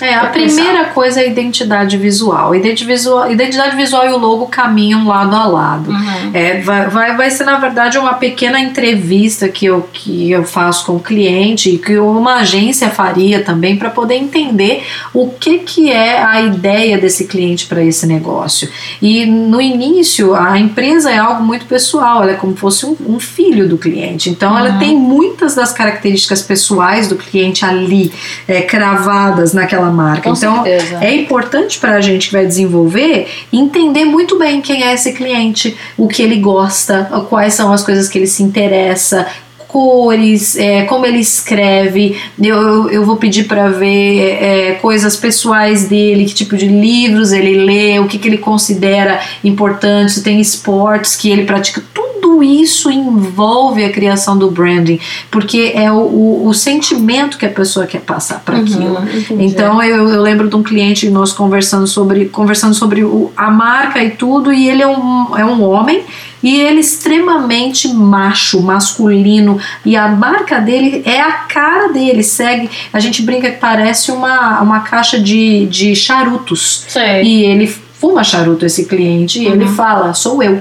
É, 0.00 0.14
a 0.14 0.26
primeira 0.26 0.86
coisa 0.86 1.20
é 1.20 1.24
a 1.24 1.26
identidade 1.26 1.96
visual. 1.96 2.54
Identidade 2.54 2.84
visual, 2.84 3.30
identidade 3.30 3.76
visual 3.76 4.06
e 4.06 4.12
o 4.12 4.18
logo 4.18 4.46
caminham 4.46 5.06
lado 5.06 5.36
a 5.36 5.46
lado. 5.46 5.90
Uhum. 5.90 6.30
É, 6.32 6.60
vai, 6.60 6.88
vai, 6.88 7.16
vai 7.16 7.30
ser, 7.30 7.44
na 7.44 7.58
verdade, 7.58 7.98
uma 7.98 8.14
pequena 8.14 8.58
entrevista 8.58 9.48
que 9.48 9.66
eu, 9.66 9.88
que 9.92 10.30
eu 10.30 10.44
faço 10.44 10.86
com 10.86 10.96
o 10.96 11.00
cliente 11.00 11.70
e 11.70 11.78
que 11.78 11.98
uma 11.98 12.36
agência 12.36 12.88
faria 12.88 13.42
também 13.42 13.76
para 13.76 13.90
poder 13.90 14.14
entender 14.14 14.84
o 15.12 15.28
que, 15.28 15.58
que 15.58 15.90
é 15.90 16.22
a 16.22 16.40
ideia 16.40 16.98
desse 16.98 17.26
cliente 17.26 17.66
para 17.66 17.82
esse 17.82 18.06
negócio. 18.06 18.68
E 19.02 19.26
no 19.26 19.60
início, 19.60 20.34
a 20.34 20.58
empresa 20.58 21.10
é 21.10 21.18
algo 21.18 21.42
muito 21.42 21.66
pessoal, 21.66 22.22
ela 22.22 22.32
é 22.32 22.34
como 22.34 22.54
se 22.54 22.60
fosse 22.60 22.86
um, 22.86 22.96
um 23.06 23.20
filho 23.20 23.68
do 23.68 23.76
cliente. 23.76 24.30
Então, 24.30 24.52
uhum. 24.52 24.58
ela 24.58 24.78
tem 24.78 24.96
muitas 24.96 25.54
das 25.54 25.72
características 25.72 26.42
pessoais 26.42 27.08
do 27.08 27.16
cliente 27.16 27.64
ali 27.64 28.12
é, 28.48 28.62
cravadas 28.62 29.52
naquela 29.52 29.89
marca. 29.90 30.30
Com 30.30 30.36
então, 30.36 30.62
certeza. 30.62 30.98
é 31.02 31.14
importante 31.14 31.78
para 31.78 31.94
a 31.94 32.00
gente 32.00 32.28
que 32.28 32.32
vai 32.32 32.46
desenvolver 32.46 33.28
entender 33.52 34.04
muito 34.04 34.38
bem 34.38 34.60
quem 34.60 34.84
é 34.84 34.94
esse 34.94 35.12
cliente, 35.12 35.76
o 35.96 36.08
que 36.08 36.22
ele 36.22 36.36
gosta, 36.36 37.04
quais 37.28 37.54
são 37.54 37.72
as 37.72 37.82
coisas 37.82 38.08
que 38.08 38.18
ele 38.18 38.26
se 38.26 38.42
interessa, 38.42 39.26
cores, 39.70 40.56
é, 40.56 40.82
como 40.82 41.06
ele 41.06 41.18
escreve. 41.18 42.20
Eu, 42.40 42.56
eu, 42.56 42.90
eu 42.90 43.04
vou 43.04 43.16
pedir 43.16 43.44
para 43.44 43.68
ver 43.68 44.38
é, 44.42 44.72
coisas 44.82 45.16
pessoais 45.16 45.88
dele, 45.88 46.24
que 46.24 46.34
tipo 46.34 46.56
de 46.56 46.66
livros 46.66 47.32
ele 47.32 47.54
lê, 47.54 47.98
o 48.00 48.06
que, 48.06 48.18
que 48.18 48.28
ele 48.28 48.38
considera 48.38 49.20
importante, 49.44 50.12
se 50.12 50.22
tem 50.22 50.40
esportes 50.40 51.14
que 51.14 51.30
ele 51.30 51.44
pratica, 51.44 51.82
tudo 51.94 52.09
isso 52.42 52.90
envolve 52.90 53.84
a 53.84 53.90
criação 53.90 54.36
do 54.36 54.50
branding, 54.50 54.98
porque 55.30 55.72
é 55.74 55.90
o, 55.90 55.96
o, 55.96 56.48
o 56.48 56.54
sentimento 56.54 57.38
que 57.38 57.46
a 57.46 57.50
pessoa 57.50 57.86
quer 57.86 58.00
passar 58.00 58.40
para 58.40 58.56
uhum, 58.56 58.62
aquilo. 58.62 58.98
Então 59.40 59.82
eu, 59.82 60.08
eu, 60.08 60.20
lembro 60.20 60.48
de 60.48 60.56
um 60.56 60.62
cliente 60.62 61.08
nós 61.10 61.32
conversando 61.32 61.86
sobre 61.86 62.26
conversando 62.26 62.74
sobre 62.74 63.02
o, 63.04 63.32
a 63.36 63.50
marca 63.50 64.02
e 64.02 64.10
tudo, 64.10 64.52
e 64.52 64.68
ele 64.68 64.82
é 64.82 64.86
um, 64.86 65.36
é 65.36 65.44
um 65.44 65.62
homem 65.62 66.04
e 66.42 66.60
ele 66.60 66.78
é 66.78 66.80
extremamente 66.80 67.88
macho, 67.88 68.62
masculino, 68.62 69.58
e 69.84 69.94
a 69.94 70.08
marca 70.08 70.58
dele 70.58 71.02
é 71.04 71.20
a 71.20 71.32
cara 71.32 71.88
dele, 71.88 72.22
segue. 72.22 72.70
A 72.92 72.98
gente 72.98 73.22
brinca 73.22 73.50
que 73.50 73.58
parece 73.58 74.10
uma, 74.10 74.60
uma 74.60 74.80
caixa 74.80 75.20
de, 75.20 75.66
de 75.66 75.94
charutos. 75.94 76.86
Sei. 76.88 77.22
E 77.22 77.44
ele 77.44 77.66
fuma 77.66 78.24
charuto, 78.24 78.64
esse 78.64 78.86
cliente, 78.86 79.40
e 79.40 79.46
uhum. 79.46 79.52
ele 79.52 79.66
fala: 79.66 80.14
sou 80.14 80.42
eu. 80.42 80.58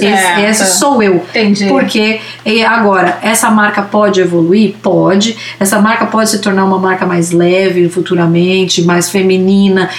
Esse, 0.00 0.40
esse, 0.42 0.78
sou 0.78 1.02
eu. 1.02 1.16
Entendi. 1.16 1.66
Porque 1.66 2.20
e 2.44 2.64
agora, 2.64 3.18
essa 3.22 3.50
marca 3.50 3.82
pode 3.82 4.20
evoluir? 4.20 4.74
Pode. 4.82 5.36
Essa 5.58 5.80
marca 5.80 6.06
pode 6.06 6.30
se 6.30 6.40
tornar 6.40 6.64
uma 6.64 6.78
marca 6.78 7.04
mais 7.06 7.30
leve 7.30 7.88
futuramente, 7.88 8.82
mais 8.82 9.10
feminina. 9.10 9.90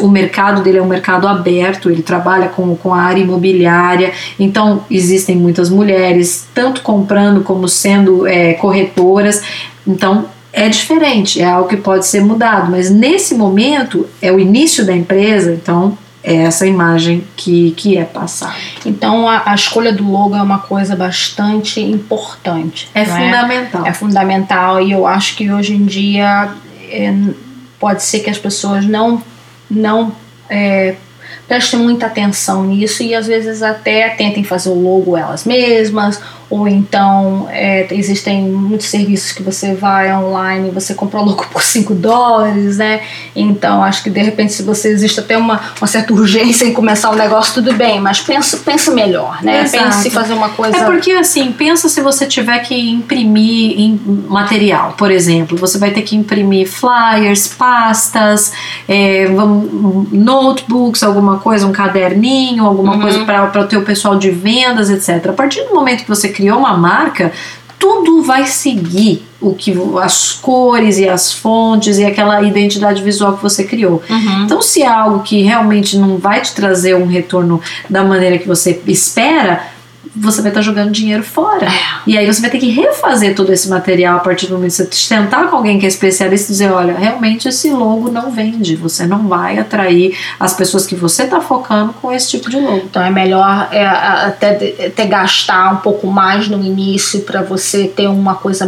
O 0.00 0.08
mercado 0.08 0.62
dele 0.62 0.78
é 0.78 0.82
um 0.82 0.86
mercado 0.86 1.26
aberto, 1.26 1.90
ele 1.90 2.02
trabalha 2.02 2.48
com, 2.48 2.76
com 2.76 2.94
a 2.94 3.02
área 3.02 3.20
imobiliária. 3.20 4.12
Então, 4.38 4.84
existem 4.90 5.36
muitas 5.36 5.68
mulheres, 5.70 6.46
tanto 6.54 6.82
comprando 6.82 7.42
como 7.42 7.68
sendo 7.68 8.26
é, 8.26 8.54
corretoras. 8.54 9.42
Então, 9.86 10.26
é 10.52 10.68
diferente, 10.68 11.40
é 11.40 11.44
algo 11.44 11.68
que 11.68 11.76
pode 11.76 12.06
ser 12.06 12.20
mudado, 12.20 12.70
mas 12.70 12.90
nesse 12.90 13.34
momento 13.34 14.08
é 14.20 14.32
o 14.32 14.40
início 14.40 14.84
da 14.84 14.96
empresa, 14.96 15.52
então 15.52 15.96
é 16.22 16.34
essa 16.36 16.66
imagem 16.66 17.26
que, 17.36 17.72
que 17.72 17.96
é 17.96 18.04
passada. 18.04 18.54
Então 18.84 19.28
a, 19.28 19.50
a 19.50 19.54
escolha 19.54 19.92
do 19.92 20.10
logo 20.10 20.34
é 20.34 20.42
uma 20.42 20.58
coisa 20.58 20.96
bastante 20.96 21.80
importante. 21.80 22.90
É 22.94 23.04
fundamental. 23.04 23.86
É? 23.86 23.88
é? 23.88 23.92
fundamental 23.92 24.80
e 24.80 24.92
eu 24.92 25.06
acho 25.06 25.36
que 25.36 25.50
hoje 25.50 25.74
em 25.74 25.84
dia 25.86 26.52
é, 26.90 27.14
pode 27.78 28.02
ser 28.02 28.20
que 28.20 28.30
as 28.30 28.38
pessoas 28.38 28.84
não, 28.84 29.22
não 29.70 30.12
é, 30.50 30.96
prestem 31.46 31.80
muita 31.80 32.06
atenção 32.06 32.64
nisso 32.64 33.02
e 33.02 33.14
às 33.14 33.26
vezes 33.26 33.62
até 33.62 34.10
tentem 34.10 34.42
fazer 34.42 34.70
o 34.70 34.80
logo 34.80 35.16
elas 35.16 35.44
mesmas 35.44 36.20
ou 36.50 36.66
então 36.66 37.46
é, 37.50 37.86
existem 37.90 38.42
muitos 38.42 38.86
serviços 38.86 39.32
que 39.32 39.42
você 39.42 39.74
vai 39.74 40.14
online 40.14 40.68
e 40.68 40.70
você 40.70 40.94
compra 40.94 41.20
logo 41.20 41.46
por 41.48 41.62
5 41.62 41.94
dólares, 41.94 42.78
né? 42.78 43.02
Então 43.36 43.82
acho 43.82 44.02
que 44.02 44.10
de 44.10 44.22
repente 44.22 44.52
se 44.52 44.62
você 44.62 44.88
existe 44.88 45.20
até 45.20 45.36
uma, 45.36 45.60
uma 45.78 45.86
certa 45.86 46.12
urgência 46.12 46.64
em 46.64 46.72
começar 46.72 47.10
o 47.10 47.12
um 47.12 47.16
negócio, 47.16 47.54
tudo 47.54 47.74
bem, 47.74 48.00
mas 48.00 48.20
pensa, 48.20 48.56
pensa 48.58 48.90
melhor, 48.90 49.42
né? 49.42 49.62
Exato. 49.62 49.84
Pense 49.84 50.08
em 50.08 50.10
fazer 50.10 50.32
uma 50.32 50.48
coisa. 50.48 50.76
É 50.76 50.84
porque 50.84 51.12
assim, 51.12 51.52
pensa 51.52 51.88
se 51.88 52.00
você 52.00 52.26
tiver 52.26 52.58
que 52.60 52.74
imprimir 52.74 53.78
em 53.78 54.00
material, 54.28 54.94
por 54.96 55.10
exemplo, 55.10 55.56
você 55.58 55.76
vai 55.76 55.90
ter 55.90 56.02
que 56.02 56.16
imprimir 56.16 56.66
flyers, 56.66 57.46
pastas, 57.46 58.52
é, 58.88 59.26
notebooks, 60.10 61.02
alguma 61.02 61.38
coisa, 61.38 61.66
um 61.66 61.72
caderninho, 61.72 62.64
alguma 62.64 62.94
uhum. 62.94 63.00
coisa 63.02 63.24
para 63.24 63.60
o 63.60 63.66
teu 63.66 63.82
pessoal 63.82 64.16
de 64.16 64.30
vendas, 64.30 64.88
etc. 64.88 65.28
A 65.28 65.32
partir 65.32 65.62
do 65.64 65.74
momento 65.74 66.04
que 66.04 66.08
você 66.08 66.28
criou 66.38 66.60
uma 66.60 66.76
marca, 66.76 67.32
tudo 67.80 68.22
vai 68.22 68.46
seguir 68.46 69.26
o 69.40 69.54
que 69.54 69.74
as 70.00 70.32
cores 70.32 70.96
e 70.96 71.08
as 71.08 71.32
fontes 71.32 71.98
e 71.98 72.04
aquela 72.04 72.40
identidade 72.42 73.02
visual 73.02 73.36
que 73.36 73.42
você 73.42 73.64
criou. 73.64 74.00
Uhum. 74.08 74.44
Então, 74.44 74.62
se 74.62 74.82
é 74.82 74.86
algo 74.86 75.24
que 75.24 75.42
realmente 75.42 75.98
não 75.98 76.16
vai 76.16 76.40
te 76.40 76.54
trazer 76.54 76.94
um 76.94 77.06
retorno 77.06 77.60
da 77.90 78.04
maneira 78.04 78.38
que 78.38 78.46
você 78.46 78.80
espera, 78.86 79.64
você 80.14 80.40
vai 80.42 80.50
estar 80.50 80.62
jogando 80.62 80.90
dinheiro 80.90 81.22
fora. 81.22 81.66
É. 81.66 81.70
E 82.06 82.18
aí 82.18 82.26
você 82.26 82.40
vai 82.40 82.50
ter 82.50 82.58
que 82.58 82.68
refazer 82.68 83.34
todo 83.34 83.52
esse 83.52 83.68
material 83.68 84.16
a 84.16 84.20
partir 84.20 84.46
do 84.46 84.54
momento 84.54 84.70
que 84.70 84.76
você 84.76 84.88
sentar 84.92 85.48
com 85.48 85.56
alguém 85.56 85.78
que 85.78 85.86
é 85.86 85.88
especialista 85.88 86.50
e 86.50 86.52
dizer, 86.52 86.70
olha, 86.70 86.96
realmente 86.96 87.48
esse 87.48 87.70
logo 87.70 88.10
não 88.10 88.30
vende, 88.30 88.76
você 88.76 89.06
não 89.06 89.28
vai 89.28 89.58
atrair 89.58 90.16
as 90.38 90.54
pessoas 90.54 90.86
que 90.86 90.94
você 90.94 91.24
está 91.24 91.40
focando 91.40 91.92
com 91.94 92.12
esse 92.12 92.30
tipo 92.30 92.50
de 92.50 92.58
logo. 92.58 92.84
Então 92.84 93.02
é 93.02 93.10
melhor 93.10 93.68
é, 93.70 93.86
até, 93.86 94.86
até 94.86 95.06
gastar 95.06 95.74
um 95.74 95.76
pouco 95.78 96.06
mais 96.06 96.48
no 96.48 96.64
início 96.64 97.20
para 97.20 97.42
você 97.42 97.88
ter 97.88 98.08
uma 98.08 98.34
coisa 98.34 98.66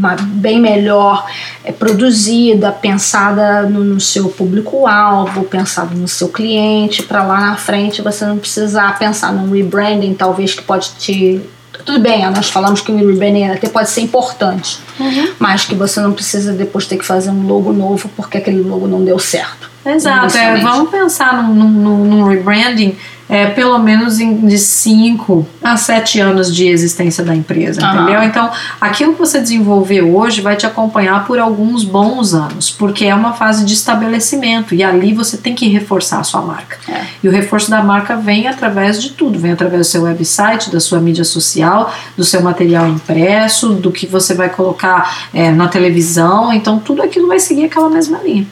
uma, 0.00 0.16
bem 0.18 0.58
melhor 0.58 1.26
é, 1.62 1.70
produzida, 1.70 2.72
pensada 2.72 3.62
no, 3.62 3.84
no 3.84 4.00
seu 4.00 4.28
público-alvo, 4.30 5.44
pensada 5.44 5.94
no 5.94 6.08
seu 6.08 6.28
cliente, 6.28 7.02
para 7.02 7.22
lá 7.22 7.40
na 7.40 7.56
frente 7.56 8.00
você 8.00 8.24
não 8.24 8.38
precisar 8.38 8.98
pensar 8.98 9.32
num 9.32 9.52
rebranding, 9.52 10.14
talvez 10.14 10.54
que 10.54 10.62
pode 10.62 10.90
te. 10.98 11.40
Tudo 11.84 12.00
bem, 12.00 12.28
nós 12.30 12.50
falamos 12.50 12.80
que 12.80 12.90
o 12.90 12.96
rebranding 12.96 13.44
até 13.44 13.68
pode 13.68 13.88
ser 13.90 14.00
importante, 14.02 14.78
uhum. 14.98 15.32
mas 15.38 15.64
que 15.64 15.74
você 15.74 16.00
não 16.00 16.12
precisa 16.12 16.52
depois 16.52 16.86
ter 16.86 16.96
que 16.96 17.04
fazer 17.04 17.30
um 17.30 17.46
logo 17.46 17.72
novo 17.72 18.10
porque 18.16 18.38
aquele 18.38 18.62
logo 18.62 18.86
não 18.86 19.04
deu 19.04 19.18
certo. 19.18 19.70
Exato, 19.84 20.36
é, 20.36 20.60
vamos 20.60 20.90
pensar 20.90 21.42
num, 21.42 21.54
num, 21.54 22.04
num 22.04 22.24
rebranding 22.24 22.96
é, 23.30 23.46
pelo 23.46 23.78
menos 23.78 24.18
em, 24.18 24.44
de 24.44 24.58
5 24.58 25.46
a 25.62 25.76
7 25.76 26.18
anos 26.18 26.52
de 26.52 26.66
existência 26.66 27.22
da 27.22 27.34
empresa, 27.34 27.80
uhum. 27.80 27.94
entendeu? 27.94 28.22
Então, 28.24 28.50
aquilo 28.80 29.12
que 29.12 29.20
você 29.20 29.40
desenvolver 29.40 30.02
hoje 30.02 30.40
vai 30.40 30.56
te 30.56 30.66
acompanhar 30.66 31.24
por 31.24 31.38
alguns 31.38 31.84
bons 31.84 32.34
anos, 32.34 32.70
porque 32.72 33.04
é 33.04 33.14
uma 33.14 33.32
fase 33.32 33.64
de 33.64 33.72
estabelecimento 33.72 34.74
e 34.74 34.82
ali 34.82 35.14
você 35.14 35.36
tem 35.36 35.54
que 35.54 35.68
reforçar 35.68 36.18
a 36.18 36.24
sua 36.24 36.42
marca. 36.42 36.76
É. 36.90 37.04
E 37.22 37.28
o 37.28 37.30
reforço 37.30 37.70
da 37.70 37.80
marca 37.84 38.16
vem 38.16 38.48
através 38.48 39.00
de 39.00 39.10
tudo, 39.10 39.38
vem 39.38 39.52
através 39.52 39.86
do 39.86 39.90
seu 39.90 40.02
website, 40.02 40.68
da 40.68 40.80
sua 40.80 40.98
mídia 40.98 41.22
social, 41.22 41.94
do 42.16 42.24
seu 42.24 42.42
material 42.42 42.88
impresso, 42.88 43.74
do 43.74 43.92
que 43.92 44.08
você 44.08 44.34
vai 44.34 44.48
colocar 44.48 45.28
é, 45.32 45.52
na 45.52 45.68
televisão, 45.68 46.52
então 46.52 46.80
tudo 46.80 47.00
aquilo 47.00 47.28
vai 47.28 47.38
seguir 47.38 47.66
aquela 47.66 47.88
mesma 47.88 48.18
linha. 48.18 48.44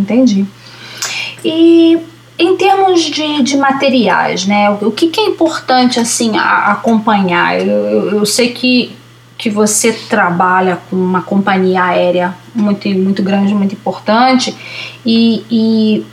Entendi. 0.00 0.44
E 1.44 1.98
em 2.40 2.56
termos 2.56 3.02
de, 3.02 3.42
de 3.42 3.56
materiais, 3.58 4.46
né? 4.46 4.70
O, 4.70 4.90
que, 4.90 5.08
que, 5.08 5.20
é 5.20 5.26
importante 5.26 6.00
assim 6.00 6.38
a, 6.38 6.72
acompanhar? 6.72 7.60
Eu, 7.60 7.68
eu, 7.68 8.10
eu, 8.16 8.26
sei 8.26 8.50
que, 8.52 8.96
que 9.36 9.50
você 9.50 9.92
trabalha 9.92 10.78
com 10.88 10.96
uma 10.96 11.20
companhia 11.20 11.84
aérea 11.84 12.34
muito, 12.54 12.88
muito 12.88 13.22
grande, 13.22 13.54
muito 13.54 13.74
importante, 13.74 14.56
e, 15.04 15.44
e 15.50 16.06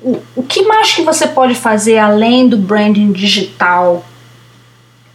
o, 0.00 0.22
o 0.36 0.42
que 0.44 0.62
mais 0.62 0.92
que 0.92 1.02
você 1.02 1.26
pode 1.26 1.56
fazer 1.56 1.98
além 1.98 2.48
do 2.48 2.56
branding 2.56 3.10
digital 3.10 4.04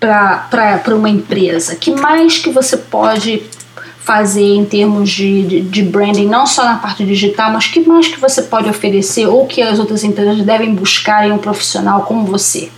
para 0.02 0.96
uma 0.96 1.10
empresa? 1.10 1.78
que 1.78 1.92
mais 1.92 2.40
que 2.40 2.50
você 2.50 2.76
pode 2.76 3.44
fazer 4.04 4.56
em 4.56 4.66
termos 4.66 5.10
de, 5.10 5.44
de, 5.44 5.62
de, 5.62 5.84
branding, 5.84 6.26
não 6.26 6.48
só 6.48 6.64
na 6.64 6.78
parte 6.78 7.06
digital, 7.06 7.52
mas 7.52 7.68
que 7.68 7.82
mais 7.82 8.08
que 8.08 8.20
você 8.20 8.42
pode 8.42 8.70
oferecer 8.70 9.28
ou 9.28 9.46
que 9.46 9.62
as 9.62 9.78
outras 9.78 10.04
empresas 10.04 10.42
devem 10.44 10.74
buscar 10.74 11.28
em 11.28 11.32
um 11.32 11.38
profissional 11.38 12.02
como 12.02 12.26
você? 12.26 12.72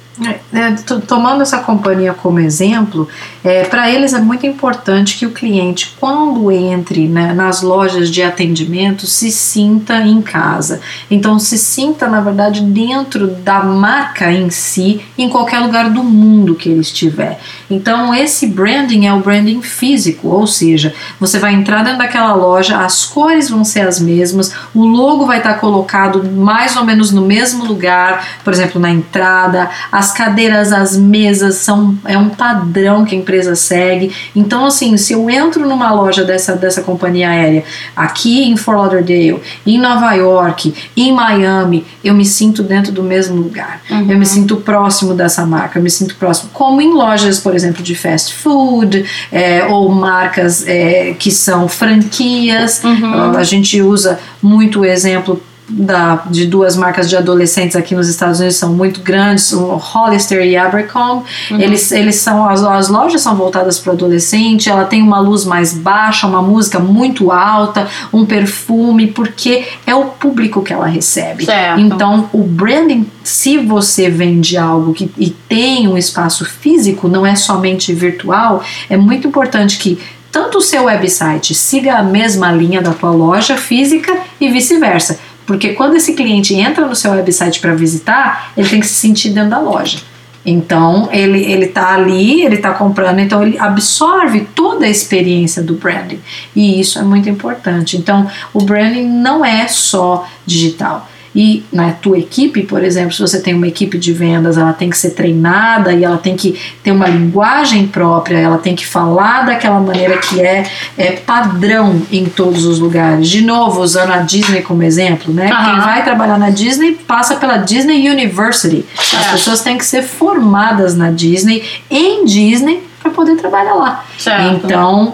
É, 0.53 0.73
tomando 1.07 1.41
essa 1.41 1.57
companhia 1.59 2.13
como 2.13 2.39
exemplo, 2.39 3.07
é, 3.43 3.63
para 3.63 3.89
eles 3.89 4.13
é 4.13 4.19
muito 4.19 4.45
importante 4.45 5.17
que 5.17 5.25
o 5.25 5.31
cliente, 5.31 5.95
quando 5.99 6.51
entre 6.51 7.07
né, 7.07 7.33
nas 7.33 7.61
lojas 7.63 8.11
de 8.11 8.21
atendimento, 8.21 9.07
se 9.07 9.31
sinta 9.31 9.95
em 10.01 10.21
casa. 10.21 10.81
Então, 11.09 11.39
se 11.39 11.57
sinta, 11.57 12.07
na 12.07 12.21
verdade, 12.21 12.61
dentro 12.61 13.27
da 13.27 13.63
marca 13.63 14.31
em 14.31 14.49
si, 14.51 15.01
em 15.17 15.27
qualquer 15.27 15.59
lugar 15.59 15.89
do 15.89 16.03
mundo 16.03 16.53
que 16.55 16.69
ele 16.69 16.81
estiver. 16.81 17.39
Então, 17.71 18.13
esse 18.13 18.47
branding 18.47 19.07
é 19.07 19.13
o 19.13 19.19
branding 19.19 19.61
físico, 19.61 20.27
ou 20.27 20.45
seja, 20.45 20.93
você 21.19 21.39
vai 21.39 21.53
entrar 21.53 21.83
dentro 21.83 21.99
daquela 21.99 22.33
loja, 22.33 22.79
as 22.79 23.05
cores 23.05 23.49
vão 23.49 23.63
ser 23.63 23.87
as 23.87 23.99
mesmas, 23.99 24.53
o 24.75 24.85
logo 24.85 25.25
vai 25.25 25.37
estar 25.37 25.55
colocado 25.55 26.23
mais 26.31 26.75
ou 26.75 26.83
menos 26.83 27.11
no 27.11 27.21
mesmo 27.21 27.65
lugar, 27.65 28.25
por 28.43 28.51
exemplo, 28.51 28.79
na 28.79 28.89
entrada, 28.89 29.69
as 29.91 30.11
cadeiras, 30.11 30.73
as 30.73 30.97
mesas 30.97 31.55
são 31.55 31.97
é 32.05 32.17
um 32.17 32.29
padrão 32.29 33.05
que 33.05 33.15
a 33.15 33.17
empresa 33.17 33.55
segue. 33.55 34.13
Então, 34.35 34.65
assim, 34.65 34.97
se 34.97 35.13
eu 35.13 35.29
entro 35.29 35.67
numa 35.67 35.91
loja 35.93 36.23
dessa, 36.23 36.55
dessa 36.55 36.81
companhia 36.81 37.29
aérea 37.29 37.63
aqui 37.95 38.43
em 38.43 38.57
Fort 38.57 38.77
Lauderdale, 38.77 39.39
em 39.65 39.79
Nova 39.79 40.13
York, 40.13 40.73
em 40.95 41.13
Miami, 41.13 41.85
eu 42.03 42.13
me 42.13 42.25
sinto 42.25 42.63
dentro 42.63 42.91
do 42.91 43.03
mesmo 43.03 43.35
lugar. 43.35 43.81
Uhum. 43.89 44.11
Eu 44.11 44.17
me 44.17 44.25
sinto 44.25 44.57
próximo 44.57 45.13
dessa 45.13 45.45
marca, 45.45 45.79
eu 45.79 45.83
me 45.83 45.89
sinto 45.89 46.15
próximo. 46.15 46.49
Como 46.51 46.81
em 46.81 46.93
lojas, 46.93 47.39
por 47.39 47.55
exemplo, 47.55 47.60
de 47.83 47.95
fast 47.95 48.33
food 48.33 49.05
é, 49.31 49.65
ou 49.65 49.89
marcas 49.89 50.67
é, 50.67 51.13
que 51.17 51.31
são 51.31 51.67
franquias. 51.67 52.83
Uhum. 52.83 53.37
A 53.37 53.43
gente 53.43 53.81
usa 53.81 54.19
muito 54.41 54.81
o 54.81 54.85
exemplo 54.85 55.41
da, 55.71 56.23
de 56.29 56.45
duas 56.45 56.75
marcas 56.75 57.09
de 57.09 57.15
adolescentes 57.15 57.75
aqui 57.75 57.95
nos 57.95 58.09
Estados 58.09 58.39
Unidos 58.39 58.57
são 58.57 58.73
muito 58.73 59.01
grandes, 59.01 59.51
o 59.53 59.75
Hollister 59.75 60.45
e 60.45 60.57
Abercrombie. 60.57 61.25
Uhum. 61.49 61.59
Eles, 61.59 61.91
eles 61.91 62.15
são 62.17 62.47
as, 62.47 62.61
as 62.63 62.89
lojas 62.89 63.21
são 63.21 63.35
voltadas 63.35 63.79
para 63.79 63.91
o 63.91 63.93
adolescente. 63.93 64.69
Ela 64.69 64.85
tem 64.85 65.01
uma 65.01 65.19
luz 65.19 65.45
mais 65.45 65.73
baixa, 65.73 66.27
uma 66.27 66.41
música 66.41 66.79
muito 66.79 67.31
alta, 67.31 67.87
um 68.11 68.25
perfume, 68.25 69.07
porque 69.07 69.65
é 69.85 69.95
o 69.95 70.05
público 70.05 70.61
que 70.61 70.73
ela 70.73 70.87
recebe. 70.87 71.45
Certo. 71.45 71.79
Então, 71.79 72.29
o 72.33 72.43
branding, 72.43 73.07
se 73.23 73.57
você 73.57 74.09
vende 74.09 74.57
algo 74.57 74.93
que, 74.93 75.09
e 75.17 75.29
tem 75.29 75.87
um 75.87 75.97
espaço 75.97 76.45
físico, 76.45 77.07
não 77.07 77.25
é 77.25 77.35
somente 77.35 77.93
virtual, 77.93 78.63
é 78.89 78.97
muito 78.97 79.27
importante 79.27 79.77
que 79.77 79.99
tanto 80.31 80.59
o 80.59 80.61
seu 80.61 80.85
website 80.85 81.53
siga 81.53 81.95
a 81.95 82.03
mesma 82.03 82.51
linha 82.53 82.81
da 82.81 82.91
tua 82.91 83.11
loja 83.11 83.57
física 83.57 84.17
e 84.39 84.49
vice-versa 84.49 85.19
porque 85.51 85.73
quando 85.73 85.97
esse 85.97 86.13
cliente 86.13 86.55
entra 86.55 86.87
no 86.87 86.95
seu 86.95 87.11
website 87.11 87.59
para 87.59 87.75
visitar, 87.75 88.53
ele 88.55 88.69
tem 88.69 88.79
que 88.79 88.87
se 88.87 88.93
sentir 88.93 89.31
dentro 89.31 89.49
da 89.49 89.59
loja. 89.59 89.97
Então, 90.45 91.09
ele, 91.11 91.43
ele 91.43 91.67
tá 91.67 91.93
ali, 91.93 92.41
ele 92.41 92.55
está 92.55 92.71
comprando, 92.71 93.19
então 93.19 93.43
ele 93.43 93.59
absorve 93.59 94.47
toda 94.55 94.85
a 94.85 94.89
experiência 94.89 95.61
do 95.61 95.73
branding. 95.73 96.21
E 96.55 96.79
isso 96.79 96.97
é 96.97 97.03
muito 97.03 97.29
importante. 97.29 97.97
Então, 97.97 98.31
o 98.53 98.61
branding 98.61 99.03
não 99.03 99.43
é 99.43 99.67
só 99.67 100.25
digital. 100.45 101.10
E 101.33 101.63
na 101.71 101.91
tua 101.91 102.19
equipe, 102.19 102.63
por 102.63 102.83
exemplo, 102.83 103.13
se 103.13 103.21
você 103.21 103.39
tem 103.39 103.53
uma 103.53 103.67
equipe 103.67 103.97
de 103.97 104.11
vendas, 104.11 104.57
ela 104.57 104.73
tem 104.73 104.89
que 104.89 104.97
ser 104.97 105.11
treinada 105.11 105.93
e 105.93 106.03
ela 106.03 106.17
tem 106.17 106.35
que 106.35 106.59
ter 106.83 106.91
uma 106.91 107.07
linguagem 107.07 107.87
própria, 107.87 108.37
ela 108.37 108.57
tem 108.57 108.75
que 108.75 108.85
falar 108.85 109.45
daquela 109.45 109.79
maneira 109.79 110.17
que 110.17 110.41
é, 110.41 110.69
é 110.97 111.11
padrão 111.13 112.01
em 112.11 112.25
todos 112.25 112.65
os 112.65 112.79
lugares. 112.79 113.29
De 113.29 113.41
novo, 113.41 113.81
usando 113.81 114.11
a 114.11 114.17
Disney 114.17 114.61
como 114.61 114.83
exemplo, 114.83 115.33
né? 115.33 115.45
Uhum. 115.53 115.65
Quem 115.65 115.79
vai 115.79 116.03
trabalhar 116.03 116.37
na 116.37 116.49
Disney 116.49 116.99
passa 117.07 117.37
pela 117.37 117.57
Disney 117.57 118.09
University. 118.09 118.85
As 118.97 119.27
é. 119.27 119.31
pessoas 119.31 119.61
têm 119.61 119.77
que 119.77 119.85
ser 119.85 120.03
formadas 120.03 120.95
na 120.97 121.11
Disney, 121.11 121.63
em 121.89 122.25
Disney, 122.25 122.83
para 123.01 123.09
poder 123.09 123.37
trabalhar 123.37 123.73
lá. 123.75 124.03
Certo. 124.17 124.65
Então, 124.65 125.13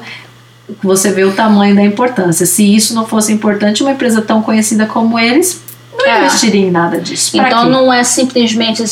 você 0.84 1.12
vê 1.12 1.24
o 1.24 1.32
tamanho 1.32 1.76
da 1.76 1.84
importância. 1.84 2.46
Se 2.46 2.76
isso 2.76 2.96
não 2.96 3.06
fosse 3.06 3.32
importante, 3.32 3.84
uma 3.84 3.92
empresa 3.92 4.20
tão 4.22 4.42
conhecida 4.42 4.88
como 4.88 5.20
eles 5.20 5.67
não 5.98 6.06
é. 6.06 6.20
investiria 6.20 6.66
em 6.66 6.72
nada 6.72 7.00
disso. 7.00 7.32
Pra 7.32 7.48
então 7.48 7.64
quê? 7.64 7.70
não 7.70 7.92
é 7.92 8.04
simplesmente 8.04 8.84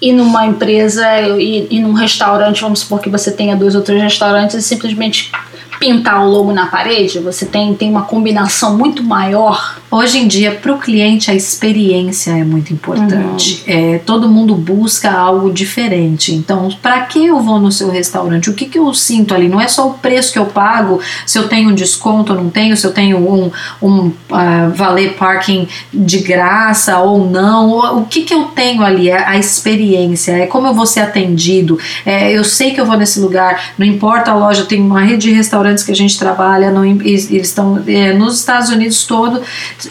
ir 0.00 0.12
numa 0.12 0.46
empresa 0.46 1.20
e 1.38 1.66
ir 1.70 1.80
num 1.80 1.92
restaurante, 1.92 2.60
vamos 2.60 2.80
supor 2.80 3.00
que 3.00 3.08
você 3.08 3.30
tenha 3.30 3.56
dois 3.56 3.74
ou 3.74 3.82
três 3.82 4.02
restaurantes 4.02 4.56
e 4.56 4.62
simplesmente 4.62 5.32
pintar 5.78 6.24
o 6.24 6.30
logo 6.30 6.52
na 6.52 6.66
parede, 6.66 7.18
você 7.18 7.44
tem, 7.44 7.74
tem 7.74 7.90
uma 7.90 8.02
combinação 8.02 8.76
muito 8.76 9.02
maior. 9.02 9.78
Hoje 9.96 10.18
em 10.18 10.28
dia, 10.28 10.50
para 10.50 10.74
o 10.74 10.78
cliente, 10.78 11.30
a 11.30 11.34
experiência 11.34 12.32
é 12.32 12.44
muito 12.44 12.70
importante. 12.70 13.64
Uhum. 13.66 13.94
É, 13.94 13.98
todo 13.98 14.28
mundo 14.28 14.54
busca 14.54 15.10
algo 15.10 15.50
diferente. 15.50 16.34
Então, 16.34 16.68
para 16.82 17.00
que 17.06 17.24
eu 17.24 17.40
vou 17.40 17.58
no 17.58 17.72
seu 17.72 17.90
restaurante? 17.90 18.50
O 18.50 18.52
que, 18.52 18.66
que 18.66 18.78
eu 18.78 18.92
sinto 18.92 19.34
ali? 19.34 19.48
Não 19.48 19.58
é 19.58 19.66
só 19.68 19.88
o 19.88 19.94
preço 19.94 20.34
que 20.34 20.38
eu 20.38 20.44
pago, 20.44 21.00
se 21.24 21.38
eu 21.38 21.48
tenho 21.48 21.70
um 21.70 21.74
desconto 21.74 22.34
ou 22.34 22.42
não 22.42 22.50
tenho, 22.50 22.76
se 22.76 22.86
eu 22.86 22.92
tenho 22.92 23.16
um, 23.16 23.50
um 23.80 24.08
uh, 24.08 24.70
valer 24.74 25.14
parking 25.14 25.66
de 25.90 26.18
graça 26.18 26.98
ou 26.98 27.30
não. 27.30 27.96
O 27.98 28.04
que, 28.04 28.20
que 28.20 28.34
eu 28.34 28.44
tenho 28.54 28.82
ali? 28.82 29.08
É 29.08 29.26
a 29.26 29.38
experiência, 29.38 30.32
é 30.32 30.46
como 30.46 30.66
eu 30.66 30.74
vou 30.74 30.84
ser 30.84 31.00
atendido. 31.00 31.78
É, 32.04 32.30
eu 32.30 32.44
sei 32.44 32.72
que 32.72 32.80
eu 32.82 32.84
vou 32.84 32.98
nesse 32.98 33.18
lugar, 33.18 33.72
não 33.78 33.86
importa 33.86 34.30
a 34.30 34.34
loja, 34.34 34.66
tem 34.66 34.78
uma 34.78 35.00
rede 35.00 35.28
de 35.28 35.32
restaurantes 35.32 35.82
que 35.82 35.90
a 35.90 35.96
gente 35.96 36.18
trabalha, 36.18 36.70
no, 36.70 36.84
eles 36.84 37.30
estão 37.30 37.82
é, 37.86 38.12
nos 38.12 38.38
Estados 38.38 38.68
Unidos 38.68 39.04
todo, 39.04 39.40